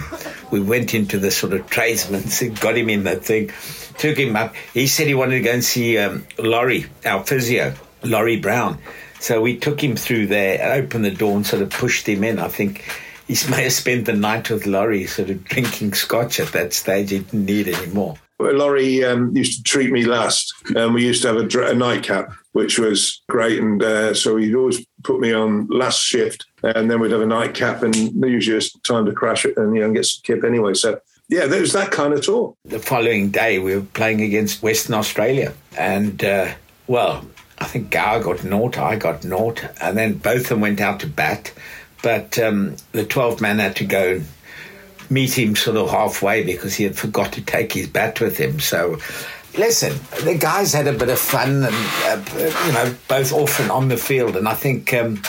We 0.50 0.60
went 0.60 0.94
into 0.94 1.18
the 1.18 1.30
sort 1.30 1.52
of 1.52 1.68
tradesman's, 1.68 2.42
got 2.60 2.76
him 2.76 2.88
in 2.88 3.04
that 3.04 3.24
thing, 3.24 3.50
took 3.99 4.18
him 4.18 4.37
up. 4.37 4.54
He 4.75 4.87
said 4.87 5.06
he 5.06 5.14
wanted 5.14 5.38
to 5.38 5.40
go 5.40 5.52
and 5.52 5.64
see 5.64 5.99
um, 5.99 6.26
Laurie, 6.38 6.87
our 7.04 7.25
physio, 7.25 7.75
Laurie 8.02 8.40
Brown. 8.40 8.78
So 9.20 9.42
we 9.42 9.59
took 9.59 9.82
him 9.82 9.97
through 9.97 10.28
there, 10.28 10.73
opened 10.73 11.04
the 11.04 11.11
door 11.11 11.37
and 11.37 11.47
sort 11.47 11.62
of 11.62 11.70
pushed 11.70 12.09
him 12.09 12.25
in. 12.25 12.38
I 12.38 12.49
think 12.49 12.85
he 13.28 13.37
may 13.50 13.64
have 13.64 13.73
spent 13.73 14.06
the 14.06 14.14
night 14.14 14.50
with 14.50 14.66
Laurie, 14.66 15.06
sort 15.06 15.30
of 15.30 15.44
drinking 15.44 15.94
scotch 15.94 16.40
at 16.40 16.52
that 16.52 16.73
stage. 16.73 17.11
He 17.11 17.18
didn't 17.18 17.44
need 17.44 17.68
any 17.68 17.92
more. 17.92 18.16
Well, 18.40 18.54
Laurie 18.54 19.04
um, 19.04 19.37
used 19.37 19.59
to 19.59 19.62
treat 19.62 19.92
me 19.92 20.06
last, 20.06 20.54
and 20.75 20.94
we 20.94 21.04
used 21.04 21.20
to 21.23 21.28
have 21.28 21.37
a, 21.37 21.70
a 21.70 21.75
nightcap, 21.75 22.32
which 22.52 22.78
was 22.78 23.20
great. 23.28 23.61
And 23.61 23.82
uh, 23.82 24.14
so 24.14 24.38
he'd 24.38 24.54
always 24.54 24.82
put 25.04 25.20
me 25.20 25.35
on 25.35 25.66
last 25.66 26.02
shift, 26.02 26.47
and 26.62 26.90
then 26.90 27.00
we'd 27.00 27.12
have 27.12 27.20
a 27.20 27.26
nightcap, 27.26 27.82
and 27.82 27.94
usually 27.94 28.56
it's 28.56 28.73
time 28.80 29.04
to 29.04 29.12
crash 29.12 29.44
it 29.44 29.59
and 29.59 29.76
you 29.76 29.82
know 29.82 29.92
get 29.92 30.06
some 30.06 30.23
kip 30.25 30.42
anyway. 30.42 30.73
So 30.73 30.99
yeah, 31.30 31.46
there 31.46 31.60
was 31.60 31.72
that 31.72 31.92
kind 31.92 32.12
of 32.12 32.22
tour. 32.22 32.54
The 32.64 32.80
following 32.80 33.30
day, 33.30 33.60
we 33.60 33.76
were 33.76 33.82
playing 33.82 34.20
against 34.20 34.62
Western 34.62 34.94
Australia, 34.94 35.54
and 35.78 36.22
uh, 36.25 36.52
well, 36.88 37.25
I 37.58 37.66
think 37.66 37.90
Gower 37.90 38.20
got 38.20 38.42
naught, 38.42 38.76
I 38.78 38.96
got 38.96 39.25
naught, 39.25 39.64
and 39.80 39.96
then 39.96 40.14
Botham 40.14 40.60
went 40.60 40.80
out 40.80 40.99
to 41.00 41.06
bat. 41.06 41.52
But 42.02 42.38
um, 42.38 42.76
the 42.92 43.04
12 43.04 43.40
man 43.40 43.58
had 43.58 43.76
to 43.76 43.84
go 43.84 44.22
meet 45.08 45.38
him 45.38 45.54
sort 45.54 45.76
of 45.76 45.90
halfway 45.90 46.42
because 46.42 46.75
he 46.75 46.84
had 46.84 46.96
forgot 46.96 47.32
to 47.34 47.42
take 47.42 47.75
his 47.75 47.87
bat 47.87 48.20
with 48.20 48.38
him. 48.38 48.58
So, 48.58 48.99
listen, 49.56 49.99
the 50.25 50.37
guys 50.37 50.72
had 50.72 50.87
a 50.87 50.92
bit 50.92 51.10
of 51.10 51.18
fun 51.18 51.64
and, 51.64 51.75
uh, 51.75 52.64
you 52.66 52.72
know, 52.72 52.94
both 53.06 53.32
off 53.32 53.60
and 53.60 53.70
on 53.70 53.88
the 53.88 53.99
field. 53.99 54.37
And 54.37 54.49
I 54.49 54.54
think 54.54 54.94
um, 54.94 55.22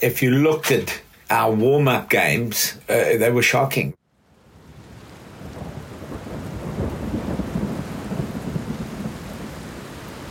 if 0.00 0.22
you 0.22 0.32
looked 0.32 0.72
at 0.72 1.00
our 1.30 1.52
warm 1.54 1.86
up 1.86 2.10
games, 2.10 2.76
uh, 2.88 3.16
they 3.16 3.30
were 3.30 3.42
shocking. 3.42 3.94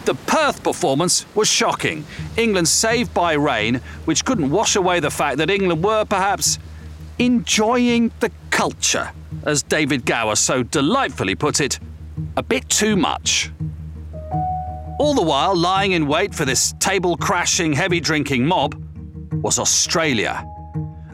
The 0.06 0.16
Perth 0.26 0.64
performance 0.64 1.26
was 1.36 1.48
shocking. 1.48 2.04
England 2.36 2.68
saved 2.68 3.14
by 3.14 3.34
rain, 3.34 3.82
which 4.06 4.26
couldn't 4.26 4.50
wash 4.50 4.76
away 4.76 5.00
the 5.00 5.12
fact 5.12 5.38
that 5.38 5.50
England 5.50 5.84
were 5.84 6.06
perhaps 6.06 6.58
enjoying 7.20 8.12
the 8.20 8.32
culture, 8.50 9.12
as 9.44 9.62
David 9.62 10.06
Gower 10.06 10.36
so 10.36 10.64
delightfully 10.64 11.36
put 11.36 11.62
it, 11.62 11.80
a 12.36 12.42
bit 12.44 12.68
too 12.68 12.96
much. 12.96 13.52
All 15.00 15.14
the 15.14 15.22
while 15.22 15.56
lying 15.56 15.92
in 15.92 16.08
wait 16.08 16.34
for 16.34 16.46
this 16.46 16.74
table 16.80 17.16
crashing, 17.16 17.74
heavy 17.74 18.00
drinking 18.00 18.46
mob 18.46 18.76
was 19.34 19.60
Australia. 19.60 20.46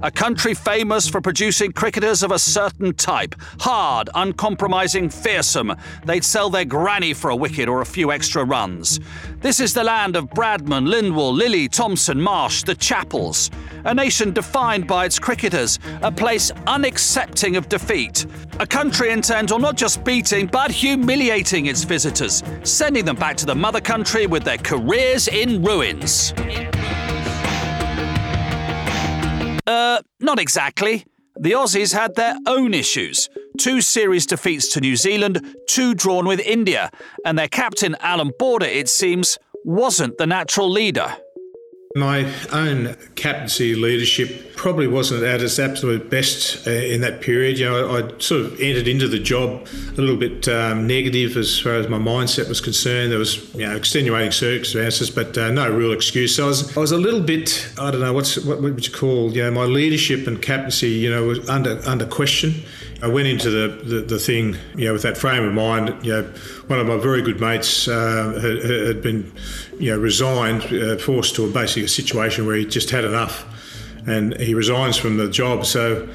A 0.04 0.12
country 0.12 0.54
famous 0.54 1.08
for 1.08 1.22
producing 1.22 1.72
cricketers 1.72 2.22
of 2.22 2.32
a 2.32 2.38
certain 2.38 2.94
type 2.94 3.34
hard, 3.60 4.10
uncompromising, 4.14 5.10
fearsome. 5.10 5.76
They'd 6.06 6.24
sell 6.24 6.50
their 6.50 6.66
granny 6.66 7.14
for 7.14 7.32
a 7.32 7.36
wicket 7.36 7.68
or 7.68 7.82
a 7.82 7.86
few 7.86 8.12
extra 8.12 8.44
runs. 8.44 9.00
This 9.40 9.60
is 9.60 9.74
the 9.74 9.84
land 9.84 10.16
of 10.16 10.30
Bradman, 10.30 10.88
Lindwall, 10.88 11.34
Lillee, 11.34 11.70
Thomson, 11.70 12.22
Marsh, 12.22 12.64
the 12.64 12.76
Chappells. 12.76 13.50
A 13.86 13.94
nation 13.94 14.34
defined 14.34 14.86
by 14.86 15.06
its 15.06 15.18
cricketers, 15.18 15.80
a 16.02 16.12
place 16.12 16.52
unaccepting 16.68 17.58
of 17.58 17.68
defeat. 17.68 18.26
A 18.60 18.68
country 18.68 19.12
intent 19.12 19.52
on 19.52 19.62
not 19.62 19.78
just 19.78 20.04
beating, 20.04 20.46
but 20.46 20.70
humiliating 20.70 21.68
its 21.68 21.84
visitors, 21.84 22.44
sending 22.64 23.06
them 23.06 23.16
back 23.16 23.36
to 23.38 23.46
the 23.46 23.56
mother 23.56 23.82
country 23.82 24.28
with 24.28 24.44
their 24.44 24.58
careers 24.58 25.28
in 25.28 25.64
ruins. 25.64 26.34
Uh, 29.68 30.02
not 30.20 30.40
exactly. 30.40 31.06
The 31.40 31.52
Aussies 31.52 31.94
had 31.94 32.16
their 32.16 32.36
own 32.48 32.74
issues. 32.74 33.30
Two 33.60 33.82
series 33.82 34.26
defeats 34.26 34.72
to 34.74 34.82
New 34.82 34.96
Zealand, 34.96 35.56
two 35.68 35.94
drawn 35.94 36.26
with 36.26 36.40
India, 36.40 36.90
and 37.26 37.38
their 37.38 37.48
captain, 37.48 37.96
Allan 38.00 38.32
Border, 38.40 38.66
it 38.66 38.88
seems, 38.88 39.38
wasn't 39.64 40.18
the 40.18 40.26
natural 40.26 40.70
leader. 40.70 41.18
My 41.98 42.32
own 42.52 42.96
captaincy 43.16 43.76
leadership 43.76 44.56
probably 44.56 44.88
wasn't 44.88 45.24
at 45.24 45.42
its 45.42 45.60
absolute 45.60 46.10
best 46.10 46.68
uh, 46.68 46.72
in 46.72 47.02
that 47.02 47.22
period. 47.22 47.60
You 47.60 47.66
know, 47.66 47.96
I, 47.96 48.00
I, 48.00 48.18
sort 48.20 48.42
of 48.42 48.60
entered 48.60 48.88
into 48.88 49.08
the 49.08 49.20
job 49.20 49.68
a 49.98 50.02
little 50.02 50.18
bit 50.18 50.48
um, 50.48 50.88
negative 50.88 51.38
as 51.38 51.60
far 51.60 51.74
as 51.74 51.88
my 51.88 51.98
mindset 51.98 52.50
was 52.50 52.60
concerned. 52.60 53.12
There 53.12 53.20
was, 53.20 53.54
you 53.54 53.66
know, 53.66 53.76
extenuating 53.76 54.32
circumstances, 54.32 55.10
but 55.10 55.38
uh, 55.38 55.52
no 55.52 55.72
real 55.72 55.92
excuse. 55.92 56.36
So 56.36 56.46
I 56.46 56.48
was, 56.48 56.78
I 56.78 56.80
was 56.80 56.92
a 56.92 56.98
little 56.98 57.22
bit, 57.22 57.70
I 57.80 57.92
don't 57.92 58.02
know, 58.02 58.14
what's 58.14 58.38
what 58.44 58.62
would 58.62 58.86
you 58.86 58.94
call, 58.94 59.32
you 59.32 59.44
know, 59.44 59.52
my 59.52 59.66
leadership 59.66 60.28
and 60.28 60.42
captaincy, 60.42 60.90
you 60.90 61.10
know, 61.10 61.26
was 61.26 61.48
under 61.50 61.80
under 61.86 62.06
question. 62.06 62.54
I 63.02 63.08
went 63.08 63.28
into 63.28 63.50
the, 63.50 63.68
the, 63.84 64.02
the, 64.02 64.20
thing, 64.20 64.58
you 64.76 64.86
know, 64.86 64.94
with 64.94 65.04
that 65.04 65.18
frame 65.18 65.44
of 65.44 65.54
mind. 65.54 66.04
You 66.04 66.14
know, 66.14 66.24
one 66.66 66.80
of 66.80 66.88
my 66.88 66.98
very 66.98 67.22
good 67.22 67.40
mates 67.40 67.88
uh, 67.88 68.40
had, 68.42 68.88
had, 68.88 69.02
been, 69.04 69.32
you 69.80 69.92
know, 69.92 70.00
resigned, 70.00 70.64
uh, 70.74 70.98
forced 70.98 71.36
to 71.36 71.46
a 71.46 71.52
basically 71.52 71.84
a 71.84 71.88
situation 71.88 72.48
where 72.48 72.56
he 72.56 72.66
just 72.66 72.90
had 72.90 73.06
enough, 73.06 73.46
and 74.08 74.36
he 74.40 74.56
resigns 74.56 74.98
from 74.98 75.18
the 75.18 75.30
job. 75.30 75.66
So 75.66 76.10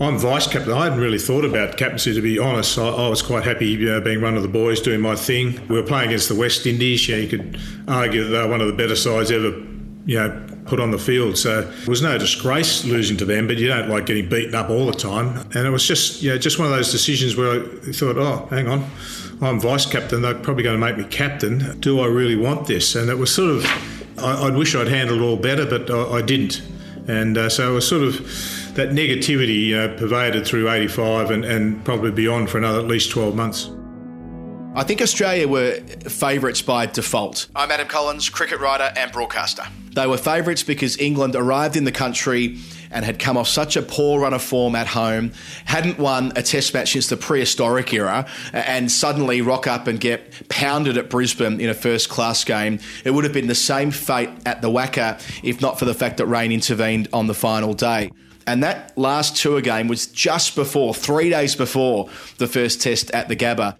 I'm 0.00 0.18
vice 0.18 0.48
captain. 0.48 0.72
I 0.72 0.84
hadn't 0.84 0.98
really 0.98 1.20
thought 1.20 1.44
about 1.44 1.76
captaincy, 1.76 2.12
to 2.14 2.20
be 2.20 2.38
honest. 2.38 2.78
I, 2.78 2.88
I 2.88 3.08
was 3.08 3.22
quite 3.22 3.44
happy 3.44 3.68
you 3.68 3.86
know, 3.86 4.00
being 4.00 4.20
one 4.20 4.36
of 4.36 4.42
the 4.42 4.48
boys, 4.48 4.80
doing 4.80 5.00
my 5.00 5.14
thing. 5.14 5.60
We 5.68 5.76
were 5.76 5.86
playing 5.86 6.08
against 6.08 6.28
the 6.28 6.34
West 6.34 6.66
Indies. 6.66 7.08
You, 7.08 7.16
you 7.16 7.28
could 7.28 7.60
argue 7.86 8.24
that 8.24 8.30
they 8.30 8.38
were 8.38 8.48
one 8.48 8.60
of 8.60 8.66
the 8.66 8.72
better 8.72 8.96
sides 8.96 9.30
ever, 9.30 9.50
you 10.04 10.18
know, 10.18 10.46
put 10.66 10.80
on 10.80 10.90
the 10.90 10.98
field. 10.98 11.36
So 11.36 11.60
it 11.60 11.88
was 11.88 12.02
no 12.02 12.16
disgrace 12.18 12.84
losing 12.84 13.16
to 13.18 13.24
them, 13.24 13.46
but 13.46 13.58
you 13.58 13.68
don't 13.68 13.88
like 13.88 14.06
getting 14.06 14.28
beaten 14.28 14.54
up 14.54 14.70
all 14.70 14.86
the 14.86 14.92
time. 14.92 15.38
And 15.54 15.66
it 15.66 15.70
was 15.70 15.86
just, 15.86 16.22
know, 16.22 16.38
just 16.38 16.58
one 16.58 16.66
of 16.66 16.74
those 16.74 16.90
decisions 16.90 17.36
where 17.36 17.62
I 17.62 17.92
thought, 17.92 18.16
oh, 18.16 18.46
hang 18.50 18.68
on, 18.68 18.88
I'm 19.42 19.60
vice 19.60 19.86
captain. 19.86 20.22
They're 20.22 20.34
probably 20.34 20.62
going 20.62 20.80
to 20.80 20.84
make 20.84 20.96
me 20.96 21.04
captain. 21.04 21.78
Do 21.80 22.00
I 22.00 22.06
really 22.06 22.36
want 22.36 22.66
this? 22.66 22.94
And 22.94 23.10
it 23.10 23.18
was 23.18 23.34
sort 23.34 23.50
of, 23.50 24.18
I, 24.18 24.44
would 24.44 24.56
wish 24.56 24.74
I'd 24.74 24.88
handled 24.88 25.20
it 25.20 25.24
all 25.24 25.36
better, 25.36 25.66
but 25.66 25.90
I, 25.90 26.18
I 26.18 26.22
didn't. 26.22 26.62
And 27.06 27.36
uh, 27.36 27.50
so 27.50 27.72
it 27.72 27.74
was 27.74 27.86
sort 27.86 28.02
of 28.02 28.18
that 28.74 28.90
negativity 28.90 29.72
know, 29.72 29.94
pervaded 29.96 30.46
through 30.46 30.70
85 30.70 31.30
and, 31.30 31.44
and 31.44 31.84
probably 31.84 32.10
beyond 32.10 32.50
for 32.50 32.58
another 32.58 32.80
at 32.80 32.86
least 32.86 33.10
12 33.10 33.34
months. 33.34 33.70
I 34.76 34.82
think 34.82 35.00
Australia 35.00 35.46
were 35.46 35.76
favourites 36.08 36.60
by 36.60 36.86
default. 36.86 37.46
I'm 37.54 37.70
Adam 37.70 37.86
Collins, 37.86 38.28
cricket 38.28 38.58
writer 38.58 38.92
and 38.96 39.12
broadcaster. 39.12 39.62
They 39.92 40.08
were 40.08 40.18
favourites 40.18 40.64
because 40.64 40.98
England 40.98 41.36
arrived 41.36 41.76
in 41.76 41.84
the 41.84 41.92
country 41.92 42.58
and 42.90 43.04
had 43.04 43.20
come 43.20 43.36
off 43.36 43.46
such 43.46 43.76
a 43.76 43.82
poor 43.82 44.20
run 44.20 44.34
of 44.34 44.42
form 44.42 44.74
at 44.74 44.88
home, 44.88 45.30
hadn't 45.64 46.00
won 46.00 46.32
a 46.34 46.42
test 46.42 46.74
match 46.74 46.90
since 46.90 47.06
the 47.06 47.16
prehistoric 47.16 47.92
era, 47.92 48.26
and 48.52 48.90
suddenly 48.90 49.42
rock 49.42 49.68
up 49.68 49.86
and 49.86 50.00
get 50.00 50.48
pounded 50.48 50.98
at 50.98 51.08
Brisbane 51.08 51.60
in 51.60 51.70
a 51.70 51.74
first 51.74 52.08
class 52.08 52.42
game. 52.42 52.80
It 53.04 53.12
would 53.12 53.22
have 53.22 53.32
been 53.32 53.46
the 53.46 53.54
same 53.54 53.92
fate 53.92 54.30
at 54.44 54.60
the 54.60 54.70
WACA 54.70 55.20
if 55.44 55.60
not 55.60 55.78
for 55.78 55.84
the 55.84 55.94
fact 55.94 56.16
that 56.16 56.26
rain 56.26 56.50
intervened 56.50 57.06
on 57.12 57.28
the 57.28 57.34
final 57.34 57.74
day. 57.74 58.10
And 58.46 58.62
that 58.62 58.96
last 58.98 59.36
tour 59.36 59.60
game 59.60 59.88
was 59.88 60.06
just 60.06 60.54
before, 60.54 60.94
three 60.94 61.30
days 61.30 61.54
before 61.54 62.10
the 62.38 62.46
first 62.46 62.82
test 62.82 63.10
at 63.12 63.28
the 63.28 63.36
Gabba. 63.36 63.76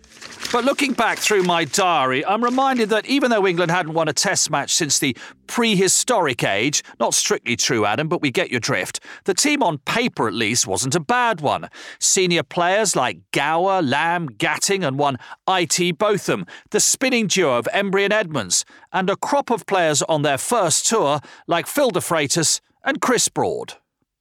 But 0.54 0.64
looking 0.64 0.92
back 0.92 1.18
through 1.18 1.42
my 1.42 1.64
diary, 1.64 2.24
I'm 2.24 2.44
reminded 2.44 2.88
that 2.90 3.06
even 3.06 3.30
though 3.32 3.44
England 3.44 3.72
hadn't 3.72 3.92
won 3.92 4.06
a 4.06 4.12
test 4.12 4.52
match 4.52 4.72
since 4.72 5.00
the 5.00 5.16
prehistoric 5.48 6.44
age, 6.44 6.84
not 7.00 7.12
strictly 7.12 7.56
true, 7.56 7.84
Adam, 7.84 8.06
but 8.06 8.22
we 8.22 8.30
get 8.30 8.52
your 8.52 8.60
drift, 8.60 9.00
the 9.24 9.34
team 9.34 9.64
on 9.64 9.78
paper 9.78 10.28
at 10.28 10.34
least 10.34 10.68
wasn't 10.68 10.94
a 10.94 11.00
bad 11.00 11.40
one. 11.40 11.68
Senior 11.98 12.44
players 12.44 12.94
like 12.94 13.18
Gower, 13.32 13.82
Lamb, 13.82 14.28
Gatting, 14.28 14.86
and 14.86 14.96
one 14.96 15.18
IT 15.48 15.98
Botham, 15.98 16.46
the 16.70 16.78
spinning 16.78 17.26
duo 17.26 17.58
of 17.58 17.68
Emburey 17.74 18.04
and 18.04 18.12
Edmonds, 18.12 18.64
and 18.92 19.10
a 19.10 19.16
crop 19.16 19.50
of 19.50 19.66
players 19.66 20.02
on 20.02 20.22
their 20.22 20.38
first 20.38 20.86
tour 20.86 21.18
like 21.48 21.66
Phil 21.66 21.90
DeFreitas 21.90 22.60
and 22.84 23.00
Chris 23.00 23.28
Broad. 23.28 23.74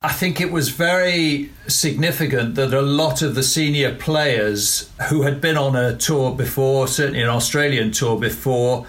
I 0.05 0.11
think 0.11 0.41
it 0.41 0.51
was 0.51 0.67
very 0.67 1.49
significant 1.67 2.55
that 2.55 2.73
a 2.73 2.81
lot 2.81 3.21
of 3.21 3.35
the 3.35 3.43
senior 3.43 3.95
players 3.95 4.89
who 5.09 5.21
had 5.21 5.39
been 5.39 5.55
on 5.55 5.77
a 5.77 5.95
tour 5.95 6.35
before, 6.35 6.89
certainly 6.89 7.21
an 7.21 7.29
Australian 7.29 7.91
tour 7.91 8.19
before, 8.19 8.85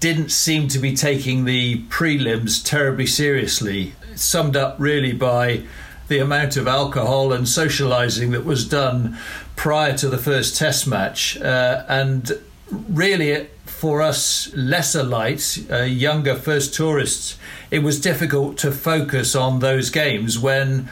didn't 0.00 0.30
seem 0.30 0.66
to 0.68 0.80
be 0.80 0.96
taking 0.96 1.44
the 1.44 1.84
prelims 1.84 2.64
terribly 2.64 3.06
seriously. 3.06 3.94
Summed 4.16 4.56
up 4.56 4.74
really 4.80 5.12
by 5.12 5.62
the 6.08 6.18
amount 6.18 6.56
of 6.56 6.66
alcohol 6.66 7.32
and 7.32 7.46
socialising 7.46 8.32
that 8.32 8.44
was 8.44 8.66
done 8.66 9.16
prior 9.54 9.96
to 9.98 10.08
the 10.08 10.18
first 10.18 10.56
test 10.56 10.88
match. 10.88 11.40
Uh, 11.40 11.84
and 11.88 12.32
really, 12.70 13.48
for 13.64 14.02
us 14.02 14.52
lesser 14.54 15.02
lights, 15.02 15.58
uh, 15.70 15.82
younger 15.82 16.34
first 16.34 16.74
tourists, 16.74 17.38
it 17.70 17.80
was 17.80 18.00
difficult 18.00 18.58
to 18.58 18.72
focus 18.72 19.34
on 19.34 19.60
those 19.60 19.90
games 19.90 20.38
when 20.38 20.88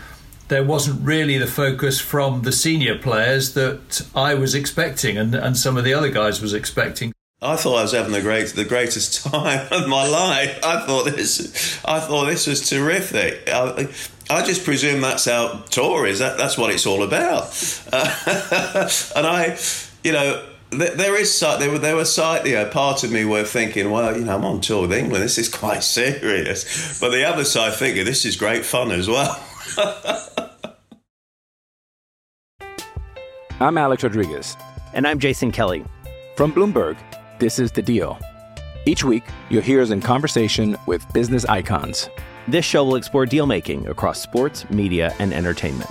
there 0.49 0.63
wasn't 0.65 1.01
really 1.05 1.39
the 1.39 1.47
focus 1.47 2.01
from 2.01 2.43
the 2.43 2.53
senior 2.53 2.97
players 2.97 3.55
that 3.55 4.07
I 4.15 4.35
was 4.35 4.55
expecting 4.55 5.19
and, 5.19 5.35
and 5.35 5.57
some 5.57 5.77
of 5.77 5.85
the 5.85 5.93
other 5.93 6.11
guys 6.11 6.41
was 6.41 6.55
expecting. 6.55 7.13
I 7.43 7.57
thought 7.57 7.79
I 7.79 7.83
was 7.83 7.93
having 7.93 8.13
the 8.13 8.23
great, 8.23 8.49
the 8.49 8.65
greatest 8.65 9.25
time 9.31 9.67
of 9.71 9.89
my 9.89 10.07
life. 10.09 10.59
I 10.65 10.87
thought 10.87 11.05
this, 11.05 11.81
I 11.85 12.01
thought 12.01 12.27
this 12.27 12.47
was 12.47 12.69
terrific. 12.69 13.49
I, 13.49 13.89
I 14.31 14.45
just 14.45 14.65
presume 14.65 15.01
that's 15.01 15.27
how 15.27 15.65
tour 15.71 16.07
is. 16.07 16.21
That, 16.21 16.39
that's 16.39 16.57
what 16.57 16.71
it's 16.71 16.87
all 16.87 17.03
about. 17.03 17.83
Uh, 17.93 18.89
and 19.17 19.27
I, 19.27 19.59
you 20.03 20.13
know, 20.13 20.45
there 20.79 21.19
is 21.21 21.41
there 21.41 21.71
were 21.71 21.79
there 21.79 21.97
were 21.97 22.05
side 22.05 22.47
you 22.47 22.55
know 22.55 22.69
part 22.69 23.05
of 23.05 23.11
me 23.11 23.25
were 23.25 23.45
thinking 23.45 23.91
well 23.91 24.17
you 24.17 24.25
know 24.25 24.37
I'm 24.37 24.45
on 24.45 24.61
tour 24.61 24.83
with 24.83 24.93
England 24.93 25.23
this 25.25 25.39
is 25.39 25.49
quite 25.49 25.83
serious 25.83 27.01
but 27.01 27.11
the 27.11 27.25
other 27.25 27.45
side 27.45 27.75
thinking 27.75 28.05
this 28.05 28.25
is 28.25 28.37
great 28.37 28.65
fun 28.65 28.91
as 28.91 29.09
well. 29.09 29.43
I'm 33.59 33.79
Alex 33.79 34.03
Rodriguez. 34.03 34.55
And 34.93 35.09
I'm 35.09 35.19
Jason 35.19 35.51
Kelly. 35.51 35.83
From 36.37 36.53
Bloomberg, 36.53 36.99
this 37.39 37.59
is 37.59 37.73
The 37.73 37.81
Deal. 37.81 38.19
Each 38.85 39.03
week, 39.03 39.25
you'll 39.49 39.63
hear 39.63 39.81
us 39.81 39.89
in 39.91 40.03
conversation 40.03 40.77
with 40.87 41.11
business 41.15 41.47
icons. 41.47 42.11
This 42.47 42.67
show 42.67 42.85
will 42.85 42.97
explore 42.97 43.25
deal 43.25 43.47
making 43.47 43.89
across 43.89 44.21
sports, 44.21 44.69
media, 44.69 45.15
and 45.19 45.33
entertainment. 45.33 45.91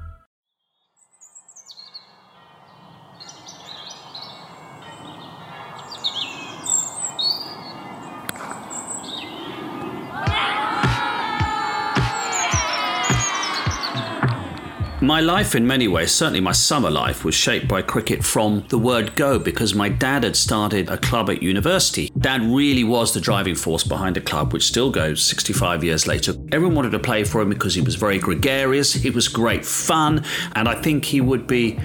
My 15.03 15.19
life, 15.19 15.55
in 15.55 15.65
many 15.65 15.87
ways, 15.87 16.11
certainly 16.11 16.41
my 16.41 16.51
summer 16.51 16.91
life, 16.91 17.25
was 17.25 17.33
shaped 17.33 17.67
by 17.67 17.81
cricket 17.81 18.23
from 18.23 18.65
the 18.69 18.77
word 18.77 19.15
go 19.15 19.39
because 19.39 19.73
my 19.73 19.89
dad 19.89 20.23
had 20.23 20.35
started 20.35 20.89
a 20.89 20.97
club 20.99 21.27
at 21.31 21.41
university. 21.41 22.11
Dad 22.19 22.43
really 22.43 22.83
was 22.83 23.11
the 23.11 23.19
driving 23.19 23.55
force 23.55 23.83
behind 23.83 24.15
a 24.15 24.21
club 24.21 24.53
which 24.53 24.63
still 24.63 24.91
goes 24.91 25.23
65 25.23 25.83
years 25.83 26.05
later. 26.05 26.35
Everyone 26.51 26.75
wanted 26.75 26.91
to 26.91 26.99
play 26.99 27.23
for 27.23 27.41
him 27.41 27.49
because 27.49 27.73
he 27.73 27.81
was 27.81 27.95
very 27.95 28.19
gregarious, 28.19 29.03
it 29.03 29.15
was 29.15 29.27
great 29.27 29.65
fun, 29.65 30.23
and 30.53 30.69
I 30.69 30.75
think 30.75 31.05
he 31.05 31.19
would 31.19 31.47
be. 31.47 31.79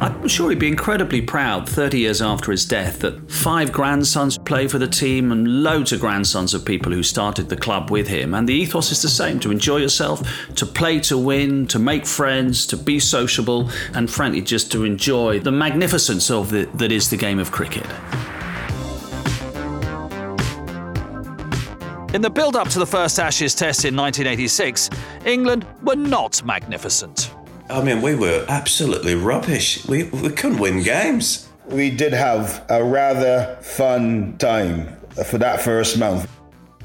I'm 0.00 0.28
sure 0.28 0.50
he'd 0.50 0.60
be 0.60 0.68
incredibly 0.68 1.20
proud 1.20 1.68
30 1.68 1.98
years 1.98 2.22
after 2.22 2.52
his 2.52 2.64
death 2.64 3.00
that 3.00 3.28
five 3.28 3.72
grandsons 3.72 4.38
play 4.38 4.68
for 4.68 4.78
the 4.78 4.86
team 4.86 5.32
and 5.32 5.64
loads 5.64 5.92
of 5.92 6.00
grandsons 6.00 6.54
of 6.54 6.64
people 6.64 6.92
who 6.92 7.02
started 7.02 7.48
the 7.48 7.56
club 7.56 7.90
with 7.90 8.06
him. 8.06 8.32
And 8.32 8.48
the 8.48 8.54
ethos 8.54 8.92
is 8.92 9.02
the 9.02 9.08
same 9.08 9.40
to 9.40 9.50
enjoy 9.50 9.78
yourself, 9.78 10.22
to 10.54 10.66
play 10.66 11.00
to 11.00 11.18
win, 11.18 11.66
to 11.68 11.80
make 11.80 12.06
friends, 12.06 12.64
to 12.66 12.76
be 12.76 13.00
sociable, 13.00 13.70
and 13.92 14.08
frankly, 14.08 14.40
just 14.40 14.70
to 14.72 14.84
enjoy 14.84 15.40
the 15.40 15.50
magnificence 15.50 16.30
of 16.30 16.50
that 16.50 16.92
is 16.92 17.10
the 17.10 17.16
game 17.16 17.40
of 17.40 17.50
cricket. 17.50 17.86
In 22.14 22.22
the 22.22 22.30
build 22.30 22.54
up 22.54 22.68
to 22.68 22.78
the 22.78 22.86
first 22.86 23.18
Ashes 23.18 23.54
test 23.54 23.84
in 23.84 23.96
1986, 23.96 24.90
England 25.26 25.66
were 25.82 25.96
not 25.96 26.44
magnificent. 26.44 27.34
I 27.70 27.82
mean, 27.82 28.00
we 28.00 28.14
were 28.14 28.46
absolutely 28.48 29.14
rubbish. 29.14 29.84
We, 29.86 30.04
we 30.04 30.30
couldn't 30.30 30.58
win 30.58 30.82
games. 30.82 31.48
We 31.66 31.90
did 31.90 32.14
have 32.14 32.64
a 32.70 32.82
rather 32.82 33.58
fun 33.60 34.38
time 34.38 34.96
for 35.26 35.36
that 35.36 35.60
first 35.60 35.98
month. 35.98 36.30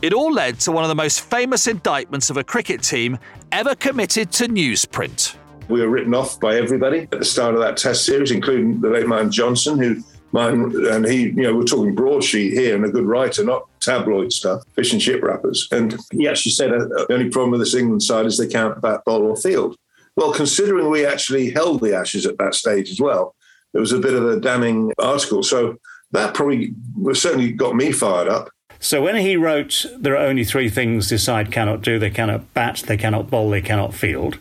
It 0.01 0.11
all 0.11 0.33
led 0.33 0.59
to 0.61 0.73
one 0.73 0.83
of 0.83 0.89
the 0.89 0.95
most 0.95 1.21
famous 1.21 1.67
indictments 1.67 2.29
of 2.29 2.35
a 2.35 2.43
cricket 2.43 2.83
team 2.83 3.17
ever 3.53 3.75
committed 3.75 4.33
to 4.33 4.47
newsprint. 4.49 5.37
We 5.69 5.79
were 5.79 5.87
written 5.87 6.13
off 6.13 6.37
by 6.41 6.57
everybody 6.57 7.07
at 7.13 7.19
the 7.19 7.23
start 7.23 7.55
of 7.55 7.61
that 7.61 7.77
Test 7.77 8.05
series, 8.05 8.31
including 8.31 8.81
the 8.81 8.89
late 8.89 9.07
man 9.07 9.31
Johnson, 9.31 9.79
who 9.79 10.03
mine 10.33 10.73
and 10.87 11.05
he, 11.05 11.27
you 11.27 11.43
know, 11.43 11.55
we're 11.55 11.63
talking 11.63 11.95
broadsheet 11.95 12.51
here 12.51 12.75
and 12.75 12.83
a 12.83 12.89
good 12.89 13.05
writer, 13.05 13.45
not 13.45 13.69
tabloid 13.79 14.33
stuff, 14.33 14.63
fish 14.75 14.91
and 14.91 15.01
chip 15.01 15.23
wrappers. 15.23 15.69
And 15.71 15.97
he 16.11 16.27
actually 16.27 16.51
said 16.51 16.73
uh, 16.73 16.85
the 16.85 17.07
only 17.11 17.29
problem 17.29 17.51
with 17.51 17.61
this 17.61 17.75
England 17.75 18.03
side 18.03 18.25
is 18.25 18.37
they 18.37 18.47
can't 18.47 18.81
bat, 18.81 19.05
bowl, 19.05 19.21
or 19.21 19.37
field. 19.37 19.77
Well, 20.15 20.33
considering 20.33 20.89
we 20.89 21.05
actually 21.05 21.49
held 21.49 21.81
the 21.81 21.95
Ashes 21.95 22.25
at 22.25 22.37
that 22.37 22.55
stage 22.55 22.89
as 22.91 22.99
well, 22.99 23.35
it 23.73 23.79
was 23.79 23.91
a 23.91 23.99
bit 23.99 24.13
of 24.13 24.27
a 24.27 24.39
damning 24.39 24.91
article. 24.99 25.43
So 25.43 25.77
that 26.11 26.33
probably 26.33 26.73
certainly 27.13 27.51
got 27.51 27.75
me 27.75 27.91
fired 27.91 28.27
up. 28.27 28.49
So 28.79 29.01
when 29.01 29.15
he 29.15 29.37
wrote, 29.37 29.85
there 29.97 30.13
are 30.13 30.27
only 30.27 30.43
three 30.43 30.69
things 30.69 31.09
this 31.09 31.23
side 31.23 31.51
cannot 31.51 31.81
do 31.81 31.97
they 31.97 32.09
cannot 32.09 32.53
bat, 32.53 32.83
they 32.85 32.97
cannot 32.97 33.29
bowl, 33.29 33.49
they 33.49 33.61
cannot 33.61 33.93
field. 33.93 34.37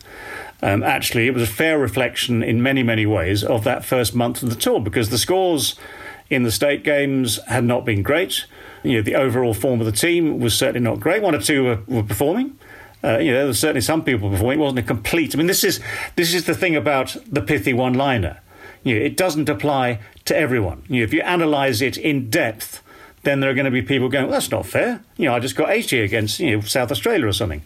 Um, 0.61 0.83
actually, 0.83 1.27
it 1.27 1.33
was 1.33 1.43
a 1.43 1.47
fair 1.47 1.79
reflection 1.79 2.43
in 2.43 2.61
many, 2.61 2.83
many 2.83 3.05
ways 3.05 3.43
of 3.43 3.63
that 3.63 3.83
first 3.83 4.13
month 4.13 4.43
of 4.43 4.49
the 4.49 4.55
tour 4.55 4.79
because 4.79 5.09
the 5.09 5.17
scores 5.17 5.75
in 6.29 6.43
the 6.43 6.51
state 6.51 6.83
games 6.83 7.41
had 7.47 7.63
not 7.63 7.85
been 7.85 8.01
great. 8.01 8.45
You 8.83 8.97
know, 8.97 9.01
the 9.01 9.15
overall 9.15 9.53
form 9.53 9.79
of 9.79 9.85
the 9.85 9.91
team 9.91 10.39
was 10.39 10.57
certainly 10.57 10.81
not 10.81 10.99
great. 10.99 11.21
One 11.21 11.35
or 11.35 11.41
two 11.41 11.63
were, 11.63 11.79
were 11.87 12.03
performing. 12.03 12.57
Uh, 13.03 13.17
you 13.17 13.31
know, 13.31 13.51
certainly 13.51 13.81
some 13.81 14.03
people 14.03 14.29
performing. 14.29 14.59
It 14.59 14.61
wasn't 14.61 14.79
a 14.79 14.83
complete. 14.83 15.35
I 15.35 15.37
mean, 15.37 15.47
this 15.47 15.63
is 15.63 15.79
this 16.15 16.33
is 16.33 16.45
the 16.45 16.53
thing 16.53 16.75
about 16.75 17.17
the 17.29 17.41
pithy 17.41 17.73
one-liner. 17.73 18.39
You 18.83 18.99
know, 18.99 19.05
it 19.05 19.17
doesn't 19.17 19.49
apply 19.49 19.99
to 20.25 20.35
everyone. 20.35 20.83
You 20.87 21.01
know, 21.01 21.03
if 21.03 21.13
you 21.13 21.21
analyse 21.21 21.81
it 21.81 21.97
in 21.97 22.29
depth, 22.29 22.81
then 23.23 23.39
there 23.39 23.49
are 23.49 23.53
going 23.53 23.65
to 23.65 23.71
be 23.71 23.81
people 23.81 24.09
going, 24.09 24.25
well, 24.25 24.33
"That's 24.33 24.51
not 24.51 24.65
fair." 24.65 25.01
You 25.17 25.25
know, 25.25 25.35
I 25.35 25.39
just 25.39 25.55
got 25.55 25.69
80 25.69 25.99
against 25.99 26.39
you 26.39 26.55
know 26.55 26.61
South 26.61 26.91
Australia 26.91 27.27
or 27.27 27.33
something. 27.33 27.63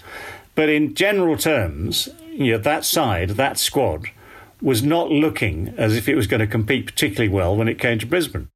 But 0.55 0.69
in 0.69 0.95
general 0.95 1.37
terms, 1.37 2.09
you 2.31 2.53
know, 2.53 2.57
that 2.57 2.83
side, 2.83 3.31
that 3.31 3.59
squad, 3.59 4.07
was 4.59 4.81
not 4.81 5.11
looking 5.11 5.73
as 5.77 5.95
if 5.95 6.09
it 6.09 6.15
was 6.15 6.25
going 6.25 6.39
to 6.39 6.47
compete 6.47 6.87
particularly 6.87 7.29
well 7.29 7.55
when 7.55 7.67
it 7.67 7.77
came 7.79 7.99
to 7.99 8.07
Brisbane. 8.07 8.49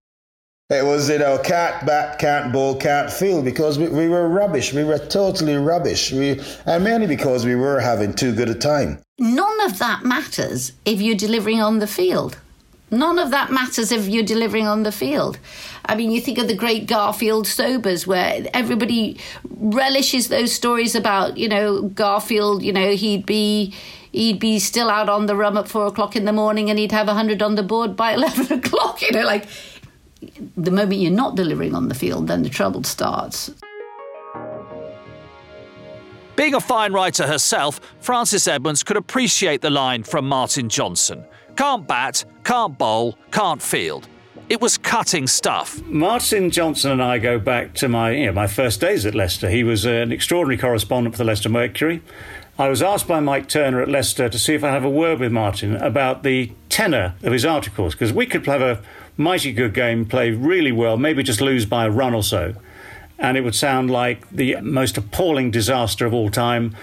It 0.72 0.86
was, 0.86 1.10
you 1.10 1.20
know, 1.20 1.38
can't 1.38 1.86
bat, 1.86 2.18
can't 2.18 2.54
bowl, 2.54 2.78
can't 2.78 3.12
field 3.12 3.44
because 3.44 3.78
we, 3.78 3.90
we 3.90 4.08
were 4.08 4.30
rubbish. 4.30 4.74
We 4.74 4.86
were 4.86 5.00
totally 5.00 5.56
rubbish. 5.58 6.14
We, 6.14 6.40
and 6.66 6.82
mainly 6.82 7.08
because 7.08 7.46
we 7.46 7.56
were 7.56 7.82
having 7.82 8.14
too 8.14 8.34
good 8.34 8.48
a 8.48 8.56
time. 8.56 9.00
None 9.20 9.62
of 9.66 9.80
that 9.80 10.06
matters 10.06 10.72
if 10.86 11.02
you're 11.02 11.18
delivering 11.18 11.60
on 11.60 11.80
the 11.80 11.88
field. 11.88 12.38
None 12.90 13.20
of 13.20 13.32
that 13.32 13.52
matters 13.52 13.92
if 13.92 14.08
you're 14.08 14.24
delivering 14.24 14.66
on 14.66 14.84
the 14.84 14.94
field. 14.94 15.40
I 15.86 15.96
mean, 15.96 16.10
you 16.10 16.22
think 16.22 16.38
of 16.38 16.48
the 16.48 16.56
great 16.56 16.88
Garfield 16.88 17.48
Sobers, 17.48 18.08
where 18.08 18.48
everybody 18.54 19.18
relishes 19.50 20.30
those 20.30 20.54
stories 20.54 20.96
about, 20.96 21.38
you 21.38 21.50
know, 21.50 21.84
Garfield, 21.84 22.64
you 22.64 22.72
know, 22.72 22.92
he'd 22.92 23.26
be 23.26 23.74
he'd 24.14 24.40
be 24.40 24.60
still 24.60 24.90
out 24.90 25.10
on 25.10 25.26
the 25.26 25.36
rum 25.36 25.58
at 25.58 25.68
four 25.68 25.88
o'clock 25.88 26.16
in 26.16 26.26
the 26.26 26.34
morning 26.34 26.70
and 26.70 26.78
he'd 26.78 26.92
have 26.92 27.08
a 27.08 27.14
hundred 27.14 27.42
on 27.42 27.56
the 27.56 27.64
board 27.64 27.96
by 27.96 28.14
eleven 28.16 28.60
o'clock, 28.60 29.02
you 29.02 29.12
know, 29.12 29.26
like 29.26 29.48
the 30.58 30.72
moment 30.72 31.00
you're 31.00 31.12
not 31.12 31.36
delivering 31.36 31.76
on 31.76 31.88
the 31.88 31.96
field, 31.96 32.28
then 32.28 32.44
the 32.44 32.50
trouble 32.50 32.84
starts. 32.84 33.52
Being 36.36 36.56
a 36.56 36.62
fine 36.62 36.94
writer 36.94 37.28
herself, 37.28 37.80
Frances 38.00 38.48
Edmonds 38.48 38.84
could 38.84 38.98
appreciate 38.98 39.62
the 39.62 39.70
line 39.70 40.04
from 40.04 40.28
Martin 40.28 40.70
Johnson 40.70 41.26
can't 41.56 41.88
bat, 41.88 42.26
can't 42.44 42.78
bowl, 42.78 43.18
can't 43.32 43.62
field. 43.62 44.08
It 44.50 44.60
was 44.60 44.78
cutting 44.78 45.28
stuff. 45.28 45.82
Martin 45.86 46.50
Johnson 46.50 46.92
and 46.92 47.04
I 47.04 47.20
go 47.20 47.40
back 47.40 47.74
to 47.76 47.88
my 47.88 48.12
you 48.12 48.26
know, 48.26 48.34
my 48.34 48.48
first 48.48 48.82
days 48.82 49.06
at 49.06 49.16
Leicester. 49.16 49.50
He 49.50 49.64
was 49.64 49.86
an 49.86 50.12
extraordinary 50.12 50.60
correspondent 50.60 51.14
for 51.14 51.20
the 51.20 51.24
Leicester 51.24 51.50
Mercury. 51.50 52.02
I 52.60 52.68
was 52.68 52.82
asked 52.82 53.08
by 53.08 53.20
Mike 53.20 53.48
Turner 53.48 53.82
at 53.82 53.90
Leicester 53.90 54.28
to 54.28 54.38
see 54.40 54.54
if 54.54 54.64
I 54.64 54.72
have 54.72 54.84
a 54.84 54.90
word 54.90 55.20
with 55.20 55.32
Martin 55.32 55.76
about 55.76 56.24
the 56.24 56.52
tenor 56.68 57.16
of 57.24 57.32
his 57.32 57.46
articles 57.46 57.94
because 57.94 58.12
we 58.12 58.26
could 58.26 58.46
have 58.46 58.62
a 58.62 58.82
mighty 59.18 59.52
good 59.52 59.74
game, 59.74 60.06
play 60.06 60.32
really 60.32 60.72
well, 60.72 60.98
maybe 60.98 61.24
just 61.24 61.42
lose 61.42 61.66
by 61.66 61.86
a 61.86 61.90
run 61.92 62.14
or 62.14 62.24
so. 62.24 62.56
And 63.20 63.38
it 63.38 63.42
would 63.42 63.56
sound 63.56 63.92
like 63.92 64.30
the 64.30 64.60
most 64.62 64.98
appalling 64.98 65.52
disaster 65.52 66.06
of 66.06 66.14
all 66.14 66.30
time. 66.30 66.76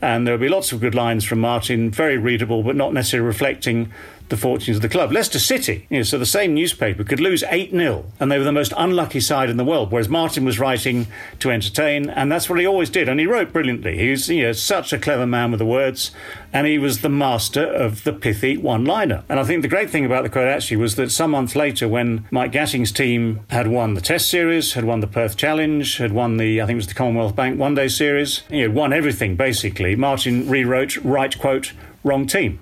And 0.00 0.26
there 0.26 0.34
would 0.34 0.40
be 0.40 0.48
lots 0.48 0.72
of 0.72 0.80
good 0.80 0.94
lines 0.94 1.24
from 1.24 1.40
Martin, 1.40 1.90
very 1.90 2.16
readable, 2.16 2.62
but 2.62 2.74
not 2.76 2.92
necessarily 2.92 3.26
reflecting 3.26 3.92
the 4.32 4.36
fortunes 4.38 4.78
of 4.78 4.82
the 4.82 4.88
club. 4.88 5.12
Leicester 5.12 5.38
City, 5.38 5.86
you 5.90 5.98
know, 5.98 6.02
so 6.02 6.16
the 6.16 6.24
same 6.24 6.54
newspaper 6.54 7.04
could 7.04 7.20
lose 7.20 7.44
8 7.50 7.70
0, 7.70 8.06
and 8.18 8.32
they 8.32 8.38
were 8.38 8.44
the 8.44 8.50
most 8.50 8.72
unlucky 8.78 9.20
side 9.20 9.50
in 9.50 9.58
the 9.58 9.64
world, 9.64 9.92
whereas 9.92 10.08
Martin 10.08 10.42
was 10.44 10.58
writing 10.58 11.06
to 11.38 11.50
entertain, 11.50 12.08
and 12.08 12.32
that's 12.32 12.48
what 12.48 12.58
he 12.58 12.66
always 12.66 12.88
did. 12.88 13.10
And 13.10 13.20
he 13.20 13.26
wrote 13.26 13.52
brilliantly. 13.52 13.98
He 13.98 14.10
was 14.10 14.30
you 14.30 14.44
know, 14.44 14.52
such 14.52 14.92
a 14.94 14.98
clever 14.98 15.26
man 15.26 15.50
with 15.50 15.58
the 15.58 15.66
words, 15.66 16.12
and 16.50 16.66
he 16.66 16.78
was 16.78 17.02
the 17.02 17.10
master 17.10 17.62
of 17.62 18.04
the 18.04 18.12
pithy 18.14 18.56
one 18.56 18.86
liner. 18.86 19.22
And 19.28 19.38
I 19.38 19.44
think 19.44 19.60
the 19.60 19.68
great 19.68 19.90
thing 19.90 20.06
about 20.06 20.22
the 20.22 20.30
quote 20.30 20.48
actually 20.48 20.78
was 20.78 20.96
that 20.96 21.10
some 21.10 21.32
months 21.32 21.54
later, 21.54 21.86
when 21.86 22.26
Mike 22.30 22.52
Gatting's 22.52 22.90
team 22.90 23.40
had 23.50 23.68
won 23.68 23.92
the 23.92 24.00
Test 24.00 24.28
Series, 24.28 24.72
had 24.72 24.84
won 24.84 25.00
the 25.00 25.06
Perth 25.06 25.36
Challenge, 25.36 25.98
had 25.98 26.12
won 26.12 26.38
the, 26.38 26.62
I 26.62 26.64
think 26.64 26.76
it 26.76 26.84
was 26.84 26.88
the 26.88 26.94
Commonwealth 26.94 27.36
Bank 27.36 27.60
One 27.60 27.74
Day 27.74 27.88
Series, 27.88 28.44
you 28.48 28.66
know, 28.66 28.74
won 28.74 28.94
everything 28.94 29.36
basically, 29.36 29.94
Martin 29.94 30.48
rewrote, 30.48 30.96
right 30.96 31.38
quote, 31.38 31.74
wrong 32.02 32.26
team. 32.26 32.60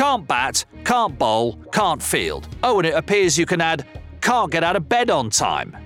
Can't 0.00 0.26
bat, 0.26 0.64
can't 0.86 1.18
bowl, 1.18 1.58
can't 1.72 2.02
field. 2.02 2.48
Oh, 2.62 2.78
and 2.78 2.86
it 2.86 2.94
appears 2.94 3.36
you 3.36 3.44
can 3.44 3.60
add 3.60 3.86
can't 4.22 4.50
get 4.50 4.64
out 4.64 4.74
of 4.74 4.88
bed 4.88 5.10
on 5.10 5.28
time. 5.28 5.76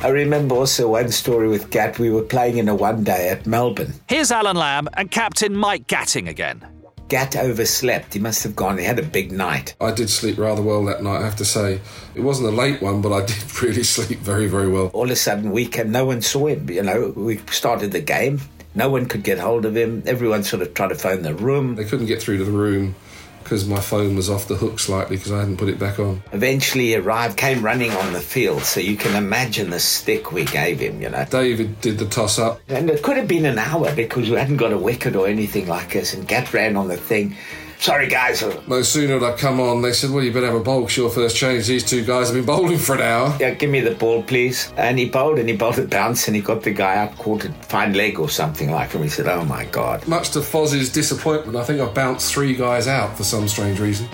I 0.00 0.10
remember 0.10 0.54
also 0.54 0.90
one 0.90 1.10
story 1.10 1.48
with 1.48 1.70
Gat. 1.70 1.98
We 1.98 2.08
were 2.08 2.22
playing 2.22 2.58
in 2.58 2.68
a 2.68 2.74
one 2.76 3.02
day 3.02 3.30
at 3.30 3.48
Melbourne. 3.48 3.92
Here's 4.08 4.30
Alan 4.30 4.56
Lamb 4.56 4.88
and 4.96 5.10
Captain 5.10 5.56
Mike 5.56 5.88
Gatting 5.88 6.28
again. 6.28 6.64
Gat 7.08 7.34
overslept. 7.34 8.14
He 8.14 8.20
must 8.20 8.44
have 8.44 8.54
gone. 8.54 8.78
He 8.78 8.84
had 8.84 9.00
a 9.00 9.02
big 9.02 9.32
night. 9.32 9.74
I 9.80 9.90
did 9.90 10.08
sleep 10.08 10.38
rather 10.38 10.62
well 10.62 10.84
that 10.84 11.02
night, 11.02 11.22
I 11.22 11.24
have 11.24 11.36
to 11.36 11.44
say. 11.44 11.80
It 12.14 12.20
wasn't 12.20 12.50
a 12.50 12.52
late 12.52 12.80
one, 12.80 13.02
but 13.02 13.12
I 13.12 13.26
did 13.26 13.42
really 13.60 13.82
sleep 13.82 14.20
very, 14.20 14.46
very 14.46 14.68
well. 14.68 14.86
All 14.92 15.06
of 15.06 15.10
a 15.10 15.16
sudden, 15.16 15.50
we 15.50 15.66
came, 15.66 15.90
no 15.90 16.04
one 16.04 16.22
saw 16.22 16.46
him. 16.46 16.70
You 16.70 16.84
know, 16.84 17.12
we 17.16 17.38
started 17.50 17.90
the 17.90 18.00
game. 18.00 18.40
No 18.76 18.88
one 18.88 19.06
could 19.06 19.24
get 19.24 19.40
hold 19.40 19.64
of 19.64 19.76
him. 19.76 20.04
Everyone 20.06 20.44
sort 20.44 20.62
of 20.62 20.74
tried 20.74 20.90
to 20.90 20.94
phone 20.94 21.22
the 21.22 21.34
room. 21.34 21.74
They 21.74 21.84
couldn't 21.84 22.06
get 22.06 22.22
through 22.22 22.38
to 22.38 22.44
the 22.44 22.52
room 22.52 22.94
because 23.44 23.68
my 23.68 23.80
phone 23.80 24.16
was 24.16 24.28
off 24.28 24.48
the 24.48 24.56
hook 24.56 24.80
slightly 24.80 25.16
because 25.16 25.30
I 25.30 25.40
hadn't 25.40 25.58
put 25.58 25.68
it 25.68 25.78
back 25.78 25.98
on. 25.98 26.22
Eventually 26.32 26.86
he 26.86 26.96
arrived, 26.96 27.36
came 27.36 27.62
running 27.62 27.92
on 27.92 28.12
the 28.12 28.20
field, 28.20 28.62
so 28.62 28.80
you 28.80 28.96
can 28.96 29.14
imagine 29.14 29.70
the 29.70 29.78
stick 29.78 30.32
we 30.32 30.44
gave 30.46 30.80
him, 30.80 31.00
you 31.00 31.10
know. 31.10 31.24
David 31.30 31.80
did 31.80 31.98
the 31.98 32.06
toss 32.06 32.38
up. 32.38 32.60
And 32.68 32.90
it 32.90 33.02
could 33.02 33.16
have 33.16 33.28
been 33.28 33.44
an 33.44 33.58
hour 33.58 33.94
because 33.94 34.30
we 34.30 34.36
hadn't 34.36 34.56
got 34.56 34.72
a 34.72 34.78
wicket 34.78 35.14
or 35.14 35.28
anything 35.28 35.68
like 35.68 35.92
this, 35.92 36.14
and 36.14 36.26
Gat 36.26 36.52
ran 36.52 36.76
on 36.76 36.88
the 36.88 36.96
thing. 36.96 37.36
Sorry, 37.84 38.08
guys. 38.08 38.42
No 38.66 38.80
sooner 38.80 39.20
had 39.20 39.22
I 39.22 39.36
come 39.36 39.60
on, 39.60 39.82
they 39.82 39.92
said, 39.92 40.08
Well, 40.08 40.24
you 40.24 40.32
better 40.32 40.46
have 40.46 40.54
a 40.54 40.60
bowl, 40.60 40.84
it's 40.84 40.96
your 40.96 41.10
first 41.10 41.36
change. 41.36 41.66
These 41.66 41.84
two 41.84 42.02
guys 42.02 42.28
have 42.28 42.34
been 42.34 42.46
bowling 42.46 42.78
for 42.78 42.94
an 42.94 43.02
hour. 43.02 43.36
Yeah, 43.38 43.50
give 43.50 43.68
me 43.68 43.80
the 43.80 43.94
ball, 43.94 44.22
please. 44.22 44.72
And 44.78 44.98
he 44.98 45.06
bowled 45.10 45.38
and 45.38 45.50
he 45.50 45.54
bowled 45.54 45.78
a 45.78 45.86
bounce 45.86 46.26
and 46.26 46.34
he 46.34 46.40
got 46.40 46.62
the 46.62 46.70
guy 46.70 46.96
out, 46.96 47.14
caught 47.18 47.44
a 47.44 47.52
fine 47.52 47.92
leg 47.92 48.18
or 48.18 48.30
something 48.30 48.70
like 48.70 48.92
him. 48.92 49.02
And 49.02 49.10
he 49.10 49.14
said, 49.14 49.28
Oh 49.28 49.44
my 49.44 49.66
God. 49.66 50.08
Much 50.08 50.30
to 50.30 50.40
Foz's 50.40 50.90
disappointment, 50.90 51.58
I 51.58 51.64
think 51.64 51.82
I 51.82 51.84
bounced 51.92 52.32
three 52.32 52.54
guys 52.54 52.88
out 52.88 53.18
for 53.18 53.22
some 53.22 53.46
strange 53.48 53.78
reason. 53.78 54.08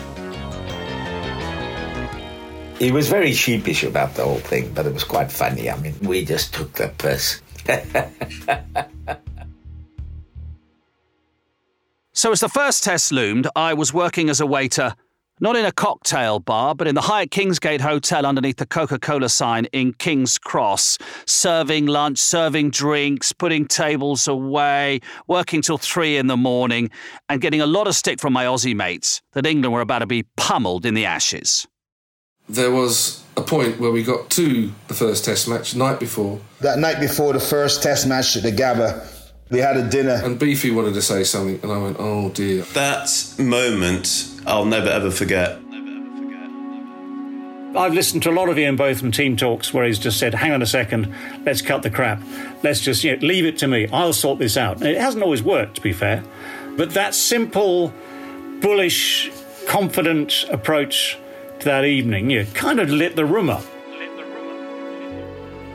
He 2.80 2.90
was 2.90 3.08
very 3.08 3.32
sheepish 3.32 3.84
about 3.84 4.16
the 4.16 4.24
whole 4.24 4.40
thing, 4.40 4.72
but 4.74 4.84
it 4.84 4.92
was 4.92 5.04
quite 5.04 5.30
funny. 5.30 5.70
I 5.70 5.78
mean, 5.78 5.94
we 6.02 6.24
just 6.24 6.52
took 6.52 6.72
the 6.72 6.88
piss. 6.98 7.40
So, 12.12 12.32
as 12.32 12.40
the 12.40 12.48
first 12.48 12.82
test 12.82 13.12
loomed, 13.12 13.46
I 13.54 13.72
was 13.72 13.94
working 13.94 14.30
as 14.30 14.40
a 14.40 14.46
waiter, 14.46 14.94
not 15.38 15.54
in 15.54 15.64
a 15.64 15.70
cocktail 15.70 16.40
bar, 16.40 16.74
but 16.74 16.88
in 16.88 16.96
the 16.96 17.02
Hyatt 17.02 17.30
Kingsgate 17.30 17.80
Hotel 17.80 18.26
underneath 18.26 18.56
the 18.56 18.66
Coca 18.66 18.98
Cola 18.98 19.28
sign 19.28 19.66
in 19.66 19.92
King's 19.92 20.36
Cross, 20.36 20.98
serving 21.24 21.86
lunch, 21.86 22.18
serving 22.18 22.70
drinks, 22.70 23.32
putting 23.32 23.64
tables 23.64 24.26
away, 24.26 25.00
working 25.28 25.62
till 25.62 25.78
three 25.78 26.16
in 26.16 26.26
the 26.26 26.36
morning, 26.36 26.90
and 27.28 27.40
getting 27.40 27.60
a 27.60 27.66
lot 27.66 27.86
of 27.86 27.94
stick 27.94 28.20
from 28.20 28.32
my 28.32 28.44
Aussie 28.44 28.74
mates 28.74 29.22
that 29.32 29.46
England 29.46 29.72
were 29.72 29.80
about 29.80 30.00
to 30.00 30.06
be 30.06 30.24
pummeled 30.36 30.84
in 30.84 30.94
the 30.94 31.06
ashes. 31.06 31.68
There 32.48 32.72
was 32.72 33.22
a 33.36 33.40
point 33.40 33.78
where 33.78 33.92
we 33.92 34.02
got 34.02 34.30
to 34.30 34.72
the 34.88 34.94
first 34.94 35.24
test 35.24 35.46
match 35.46 35.76
night 35.76 36.00
before. 36.00 36.40
That 36.60 36.80
night 36.80 36.98
before 36.98 37.32
the 37.32 37.40
first 37.40 37.84
test 37.84 38.08
match 38.08 38.36
at 38.36 38.42
the 38.42 38.50
Gabba, 38.50 39.19
we 39.50 39.58
had 39.58 39.76
a 39.76 39.88
dinner. 39.88 40.20
And 40.22 40.38
Beefy 40.38 40.70
wanted 40.70 40.94
to 40.94 41.02
say 41.02 41.24
something, 41.24 41.60
and 41.62 41.72
I 41.72 41.78
went, 41.78 41.96
oh 41.98 42.30
dear. 42.30 42.62
That 42.72 43.34
moment, 43.38 44.30
I'll 44.46 44.64
never 44.64 44.88
ever 44.88 45.10
forget. 45.10 45.58
I've 47.76 47.94
listened 47.94 48.24
to 48.24 48.30
a 48.30 48.32
lot 48.32 48.48
of 48.48 48.58
Ian 48.58 48.74
Botham 48.74 49.12
team 49.12 49.36
talks 49.36 49.72
where 49.72 49.86
he's 49.86 49.98
just 49.98 50.18
said, 50.18 50.34
hang 50.34 50.50
on 50.50 50.60
a 50.60 50.66
second, 50.66 51.14
let's 51.44 51.62
cut 51.62 51.84
the 51.84 51.90
crap. 51.90 52.20
Let's 52.64 52.80
just 52.80 53.04
you 53.04 53.16
know, 53.16 53.24
leave 53.24 53.44
it 53.44 53.58
to 53.58 53.68
me. 53.68 53.86
I'll 53.92 54.12
sort 54.12 54.40
this 54.40 54.56
out. 54.56 54.78
And 54.78 54.88
it 54.88 55.00
hasn't 55.00 55.22
always 55.22 55.42
worked, 55.42 55.76
to 55.76 55.80
be 55.80 55.92
fair. 55.92 56.24
But 56.76 56.90
that 56.94 57.14
simple, 57.14 57.92
bullish, 58.60 59.30
confident 59.68 60.46
approach 60.50 61.16
to 61.60 61.64
that 61.66 61.84
evening, 61.84 62.30
you 62.30 62.42
know, 62.42 62.50
kind 62.54 62.80
of 62.80 62.90
lit 62.90 63.14
the 63.14 63.24
room 63.24 63.48
up. 63.48 63.64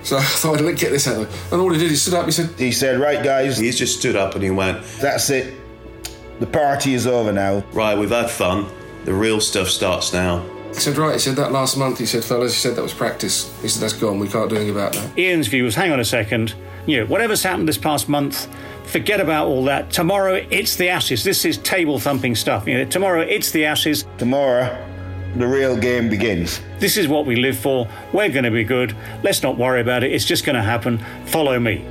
So 0.05 0.17
I 0.17 0.21
thought, 0.21 0.61
I'd 0.61 0.77
get 0.77 0.91
this 0.91 1.07
out 1.07 1.19
of 1.19 1.49
the 1.49 1.55
And 1.55 1.61
all 1.61 1.73
he 1.73 1.79
did, 1.79 1.89
he 1.89 1.95
stood 1.95 2.13
up, 2.13 2.25
he 2.25 2.31
said, 2.31 2.51
He 2.59 2.71
said, 2.71 2.99
Right, 2.99 3.23
guys. 3.23 3.57
He 3.57 3.71
just 3.71 3.99
stood 3.99 4.15
up 4.15 4.35
and 4.35 4.43
he 4.43 4.51
went, 4.51 4.83
That's 5.01 5.31
it. 5.31 5.55
The 6.39 6.45
party 6.45 6.93
is 6.93 7.07
over 7.07 7.31
now. 7.31 7.63
Right, 7.73 7.97
we've 7.97 8.11
had 8.11 8.29
fun. 8.29 8.67
The 9.05 9.13
real 9.13 9.41
stuff 9.41 9.67
starts 9.67 10.13
now. 10.13 10.45
He 10.69 10.81
said, 10.81 10.97
right, 10.97 11.13
he 11.13 11.19
said 11.19 11.37
that 11.37 11.53
last 11.53 11.77
month, 11.77 11.99
he 11.99 12.05
said, 12.05 12.21
fellas, 12.25 12.53
he 12.53 12.59
said 12.59 12.75
that 12.75 12.81
was 12.81 12.93
practice. 12.93 13.49
He 13.61 13.69
said, 13.69 13.81
that's 13.81 13.93
gone, 13.93 14.19
we 14.19 14.27
can't 14.27 14.49
do 14.49 14.57
anything 14.57 14.75
about 14.75 14.91
that. 14.91 15.17
Ian's 15.17 15.47
view 15.47 15.63
was, 15.63 15.75
hang 15.75 15.91
on 15.91 16.01
a 16.01 16.05
second, 16.05 16.53
you 16.85 16.99
know, 16.99 17.05
whatever's 17.05 17.43
happened 17.43 17.69
this 17.69 17.77
past 17.77 18.09
month, 18.09 18.49
forget 18.83 19.21
about 19.21 19.47
all 19.47 19.63
that. 19.65 19.89
Tomorrow, 19.89 20.45
it's 20.49 20.75
the 20.75 20.89
Ashes. 20.89 21.23
This 21.23 21.45
is 21.45 21.57
table 21.59 21.97
thumping 21.97 22.35
stuff. 22.35 22.67
You 22.67 22.79
know, 22.79 22.85
tomorrow, 22.85 23.21
it's 23.21 23.51
the 23.51 23.63
Ashes. 23.63 24.05
Tomorrow, 24.17 24.75
the 25.35 25.47
real 25.47 25.77
game 25.77 26.09
begins. 26.09 26.61
This 26.79 26.97
is 26.97 27.07
what 27.07 27.25
we 27.25 27.35
live 27.35 27.57
for. 27.57 27.87
We're 28.13 28.29
going 28.29 28.45
to 28.45 28.51
be 28.51 28.63
good. 28.63 28.95
Let's 29.23 29.43
not 29.43 29.57
worry 29.57 29.81
about 29.81 30.03
it. 30.03 30.11
It's 30.11 30.25
just 30.25 30.45
going 30.45 30.55
to 30.55 30.61
happen. 30.61 31.03
Follow 31.25 31.59
me. 31.59 31.85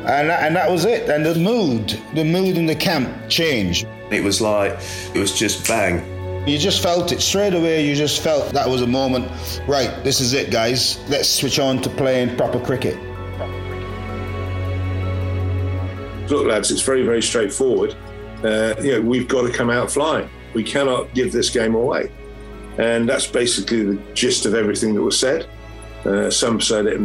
And 0.00 0.28
that, 0.28 0.42
and 0.42 0.56
that 0.56 0.70
was 0.70 0.84
it. 0.84 1.08
And 1.08 1.24
the 1.24 1.34
mood, 1.34 1.98
the 2.14 2.24
mood 2.24 2.56
in 2.56 2.66
the 2.66 2.74
camp 2.74 3.28
changed. 3.28 3.86
It 4.10 4.24
was 4.24 4.40
like, 4.40 4.72
it 5.14 5.18
was 5.18 5.38
just 5.38 5.68
bang. 5.68 6.48
You 6.48 6.58
just 6.58 6.82
felt 6.82 7.12
it 7.12 7.20
straight 7.20 7.54
away. 7.54 7.86
You 7.86 7.94
just 7.94 8.22
felt 8.22 8.50
that 8.52 8.68
was 8.68 8.82
a 8.82 8.86
moment. 8.86 9.30
Right, 9.68 9.92
this 10.02 10.20
is 10.20 10.32
it, 10.32 10.50
guys. 10.50 10.98
Let's 11.08 11.28
switch 11.28 11.58
on 11.58 11.80
to 11.82 11.90
playing 11.90 12.36
proper 12.36 12.58
cricket. 12.58 12.96
Look, 16.30 16.46
lads, 16.46 16.70
it's 16.70 16.82
very, 16.82 17.04
very 17.04 17.22
straightforward. 17.22 17.94
Uh, 18.42 18.74
you 18.80 18.92
know, 18.92 19.00
we've 19.02 19.28
got 19.28 19.42
to 19.42 19.52
come 19.52 19.68
out 19.68 19.90
flying. 19.90 20.30
We 20.54 20.64
cannot 20.64 21.14
give 21.14 21.32
this 21.32 21.50
game 21.50 21.74
away. 21.74 22.10
And 22.78 23.08
that's 23.08 23.26
basically 23.26 23.82
the 23.84 24.02
gist 24.14 24.46
of 24.46 24.54
everything 24.54 24.94
that 24.94 25.02
was 25.02 25.18
said. 25.18 25.48
Uh, 26.04 26.30
some 26.30 26.60
said 26.60 26.86
it, 26.86 27.00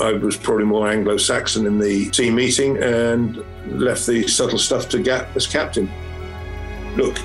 I 0.00 0.12
was 0.12 0.36
probably 0.36 0.64
more 0.64 0.88
Anglo 0.88 1.16
Saxon 1.16 1.66
in 1.66 1.78
the 1.78 2.10
team 2.10 2.34
meeting 2.34 2.82
and 2.82 3.36
left 3.80 4.06
the 4.06 4.26
subtle 4.26 4.58
stuff 4.58 4.88
to 4.90 4.98
Gat 4.98 5.28
as 5.36 5.46
captain. 5.46 5.88
Look, 6.96 7.18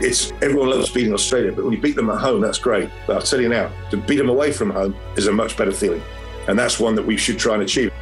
it's 0.00 0.32
everyone 0.40 0.70
loves 0.70 0.90
beating 0.90 1.12
Australia, 1.12 1.52
but 1.52 1.64
when 1.64 1.74
you 1.74 1.80
beat 1.80 1.94
them 1.94 2.08
at 2.10 2.18
home, 2.18 2.40
that's 2.40 2.58
great. 2.58 2.88
But 3.06 3.16
I'll 3.16 3.22
tell 3.22 3.40
you 3.40 3.48
now, 3.48 3.70
to 3.90 3.96
beat 3.96 4.16
them 4.16 4.30
away 4.30 4.50
from 4.50 4.70
home 4.70 4.96
is 5.16 5.26
a 5.26 5.32
much 5.32 5.56
better 5.56 5.72
feeling. 5.72 6.02
And 6.48 6.58
that's 6.58 6.80
one 6.80 6.94
that 6.94 7.06
we 7.06 7.16
should 7.16 7.38
try 7.38 7.54
and 7.54 7.62
achieve. 7.62 7.92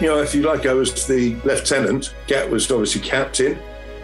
You 0.00 0.08
know, 0.08 0.20
if 0.20 0.34
you 0.34 0.42
like, 0.42 0.66
I 0.66 0.74
was 0.74 1.06
the 1.06 1.36
lieutenant, 1.44 2.14
Gat 2.26 2.50
was 2.50 2.70
obviously 2.70 3.00
captain, 3.00 3.58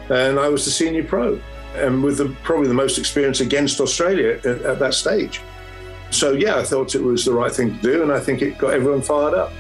and 0.09 0.39
I 0.39 0.49
was 0.49 0.65
the 0.65 0.71
senior 0.71 1.05
pro 1.05 1.41
and 1.75 2.03
with 2.03 2.19
the, 2.19 2.35
probably 2.43 2.69
the 2.69 2.75
most 2.75 2.99
experience 2.99 3.41
against 3.41 3.81
Australia 3.81 4.39
at, 4.45 4.63
at, 4.63 4.79
that 4.79 4.95
stage. 4.95 5.41
So, 6.11 6.33
yeah, 6.33 6.59
I 6.59 6.63
thought 6.63 6.95
it 6.95 7.03
was 7.03 7.25
the 7.25 7.33
right 7.33 7.51
thing 7.51 7.77
to 7.77 7.83
do, 7.83 8.03
and 8.03 8.13
I 8.13 8.21
think 8.21 8.43
it 8.43 8.59
got 8.59 8.75
everyone 8.75 9.03
fired 9.03 9.35
up. 9.35 9.51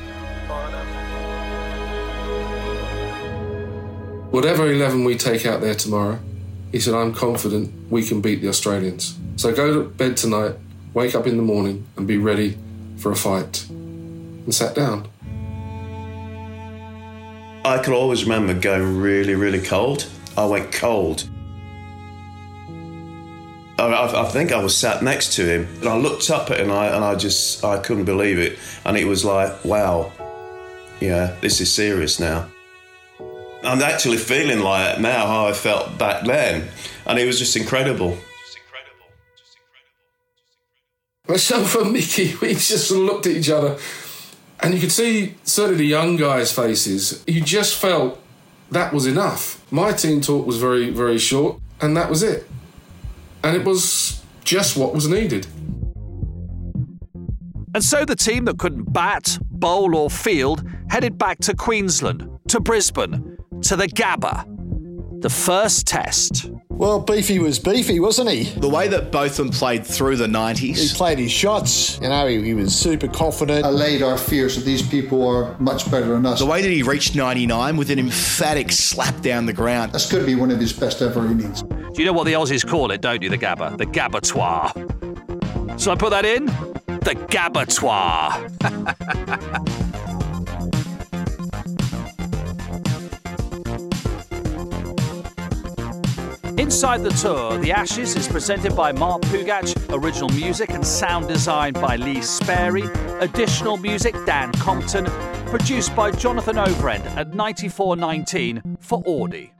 Whatever 4.32 4.70
11 4.70 5.04
we 5.04 5.16
take 5.16 5.44
out 5.44 5.60
there 5.60 5.74
tomorrow, 5.74 6.18
he 6.72 6.80
said, 6.80 6.94
I'm 6.94 7.12
confident 7.12 7.70
we 7.90 8.02
can 8.02 8.22
beat 8.22 8.40
the 8.40 8.48
Australians. 8.48 9.18
So 9.36 9.54
go 9.54 9.74
to 9.74 9.90
bed 9.90 10.16
tonight, 10.16 10.54
wake 10.94 11.14
up 11.14 11.26
in 11.26 11.36
the 11.36 11.42
morning, 11.42 11.86
and 11.96 12.06
be 12.06 12.16
ready 12.16 12.56
for 12.96 13.12
a 13.12 13.16
fight. 13.16 13.68
And 13.68 14.54
sat 14.54 14.74
down. 14.74 15.08
I 17.64 17.78
can 17.78 17.92
always 17.92 18.24
remember 18.24 18.54
going 18.54 19.00
really, 19.00 19.34
really 19.34 19.60
cold. 19.60 20.08
I 20.36 20.46
went 20.46 20.72
cold. 20.72 21.28
I, 23.90 24.22
I, 24.22 24.28
think 24.28 24.52
I 24.52 24.62
was 24.62 24.76
sat 24.76 25.02
next 25.02 25.32
to 25.34 25.44
him, 25.44 25.68
and 25.80 25.88
I 25.88 25.96
looked 25.96 26.30
up 26.30 26.50
at 26.50 26.60
him, 26.60 26.70
and 26.70 26.78
I, 26.78 26.86
and 26.94 27.04
I 27.04 27.14
just 27.16 27.64
I 27.64 27.78
couldn't 27.78 28.04
believe 28.04 28.38
it, 28.38 28.58
and 28.84 28.96
it 28.96 29.06
was 29.06 29.24
like, 29.24 29.64
wow, 29.64 30.12
yeah, 31.00 31.36
this 31.40 31.60
is 31.60 31.72
serious 31.72 32.20
now. 32.20 32.48
I'm 33.64 33.82
actually 33.82 34.18
feeling 34.18 34.60
like 34.60 35.00
now 35.00 35.26
how 35.26 35.46
I 35.46 35.52
felt 35.52 35.98
back 35.98 36.24
then, 36.24 36.68
and 37.06 37.18
it 37.18 37.26
was 37.26 37.38
just 37.38 37.56
incredible. 37.56 38.10
Just 38.10 38.58
incredible. 38.58 39.06
Just 39.36 39.56
incredible. 41.26 41.64
Myself 41.64 41.74
and 41.76 41.92
Mickey, 41.92 42.34
we 42.40 42.54
just 42.54 42.90
looked 42.90 43.26
at 43.26 43.32
each 43.32 43.50
other, 43.50 43.78
and 44.60 44.74
you 44.74 44.80
could 44.80 44.92
see 44.92 45.34
certainly 45.44 45.78
the 45.78 45.86
young 45.86 46.16
guys' 46.16 46.52
faces. 46.52 47.24
You 47.26 47.40
just 47.40 47.76
felt 47.76 48.20
that 48.70 48.92
was 48.92 49.06
enough. 49.06 49.64
My 49.72 49.92
team 49.92 50.20
talk 50.20 50.46
was 50.46 50.58
very, 50.58 50.90
very 50.90 51.18
short, 51.18 51.60
and 51.80 51.96
that 51.96 52.08
was 52.08 52.22
it. 52.22 52.48
And 53.44 53.56
it 53.56 53.64
was 53.64 54.22
just 54.44 54.76
what 54.76 54.94
was 54.94 55.08
needed. 55.08 55.46
And 57.74 57.82
so 57.82 58.04
the 58.04 58.16
team 58.16 58.44
that 58.44 58.58
couldn't 58.58 58.92
bat, 58.92 59.38
bowl, 59.50 59.96
or 59.96 60.10
field 60.10 60.62
headed 60.90 61.16
back 61.16 61.38
to 61.40 61.56
Queensland, 61.56 62.28
to 62.48 62.60
Brisbane, 62.60 63.38
to 63.62 63.76
the 63.76 63.88
Gabba. 63.88 64.48
The 65.22 65.30
first 65.30 65.86
test. 65.86 66.50
Well, 66.68 66.98
Beefy 66.98 67.38
was 67.38 67.60
beefy, 67.60 68.00
wasn't 68.00 68.30
he? 68.30 68.42
The 68.42 68.68
way 68.68 68.88
that 68.88 69.12
Botham 69.12 69.50
played 69.50 69.86
through 69.86 70.16
the 70.16 70.26
90s. 70.26 70.76
He 70.76 70.88
played 70.96 71.18
his 71.18 71.30
shots. 71.30 72.00
You 72.00 72.08
know, 72.08 72.26
he, 72.26 72.42
he 72.42 72.54
was 72.54 72.74
super 72.74 73.06
confident. 73.06 73.64
Allayed 73.64 74.02
our 74.02 74.18
fears 74.18 74.56
that 74.56 74.64
these 74.64 74.82
people 74.82 75.26
are 75.26 75.56
much 75.60 75.88
better 75.90 76.08
than 76.08 76.26
us. 76.26 76.40
The 76.40 76.46
way 76.46 76.60
that 76.60 76.70
he 76.70 76.82
reached 76.82 77.14
99 77.14 77.76
with 77.76 77.90
an 77.90 78.00
emphatic 78.00 78.72
slap 78.72 79.20
down 79.20 79.46
the 79.46 79.52
ground. 79.52 79.92
This 79.92 80.10
could 80.10 80.26
be 80.26 80.34
one 80.34 80.50
of 80.50 80.58
his 80.58 80.72
best 80.72 81.00
ever 81.02 81.24
innings. 81.26 81.62
Do 81.92 82.00
you 82.00 82.06
know 82.06 82.14
what 82.14 82.24
the 82.24 82.32
Aussies 82.32 82.66
call 82.66 82.90
it, 82.90 83.02
don't 83.02 83.20
you, 83.22 83.28
the 83.28 83.36
Gabba? 83.36 83.76
The 83.76 83.84
Gabatoire. 83.84 84.72
So 85.78 85.92
I 85.92 85.94
put 85.94 86.08
that 86.10 86.24
in? 86.24 86.46
The 86.86 87.14
Gabatoire. 87.28 88.48
Inside 96.58 97.02
the 97.02 97.10
Tour, 97.10 97.58
The 97.58 97.72
Ashes 97.72 98.16
is 98.16 98.26
presented 98.26 98.74
by 98.74 98.92
Mark 98.92 99.20
Pougatch, 99.22 99.74
original 99.90 100.30
music 100.30 100.70
and 100.70 100.86
sound 100.86 101.28
design 101.28 101.74
by 101.74 101.96
Lee 101.96 102.22
Sperry, 102.22 102.84
additional 103.20 103.76
music 103.76 104.14
Dan 104.24 104.50
Compton, 104.52 105.04
produced 105.46 105.94
by 105.94 106.10
Jonathan 106.10 106.56
Overend 106.56 107.04
at 107.16 107.34
9419 107.34 108.78
for 108.80 109.02
Audi. 109.06 109.52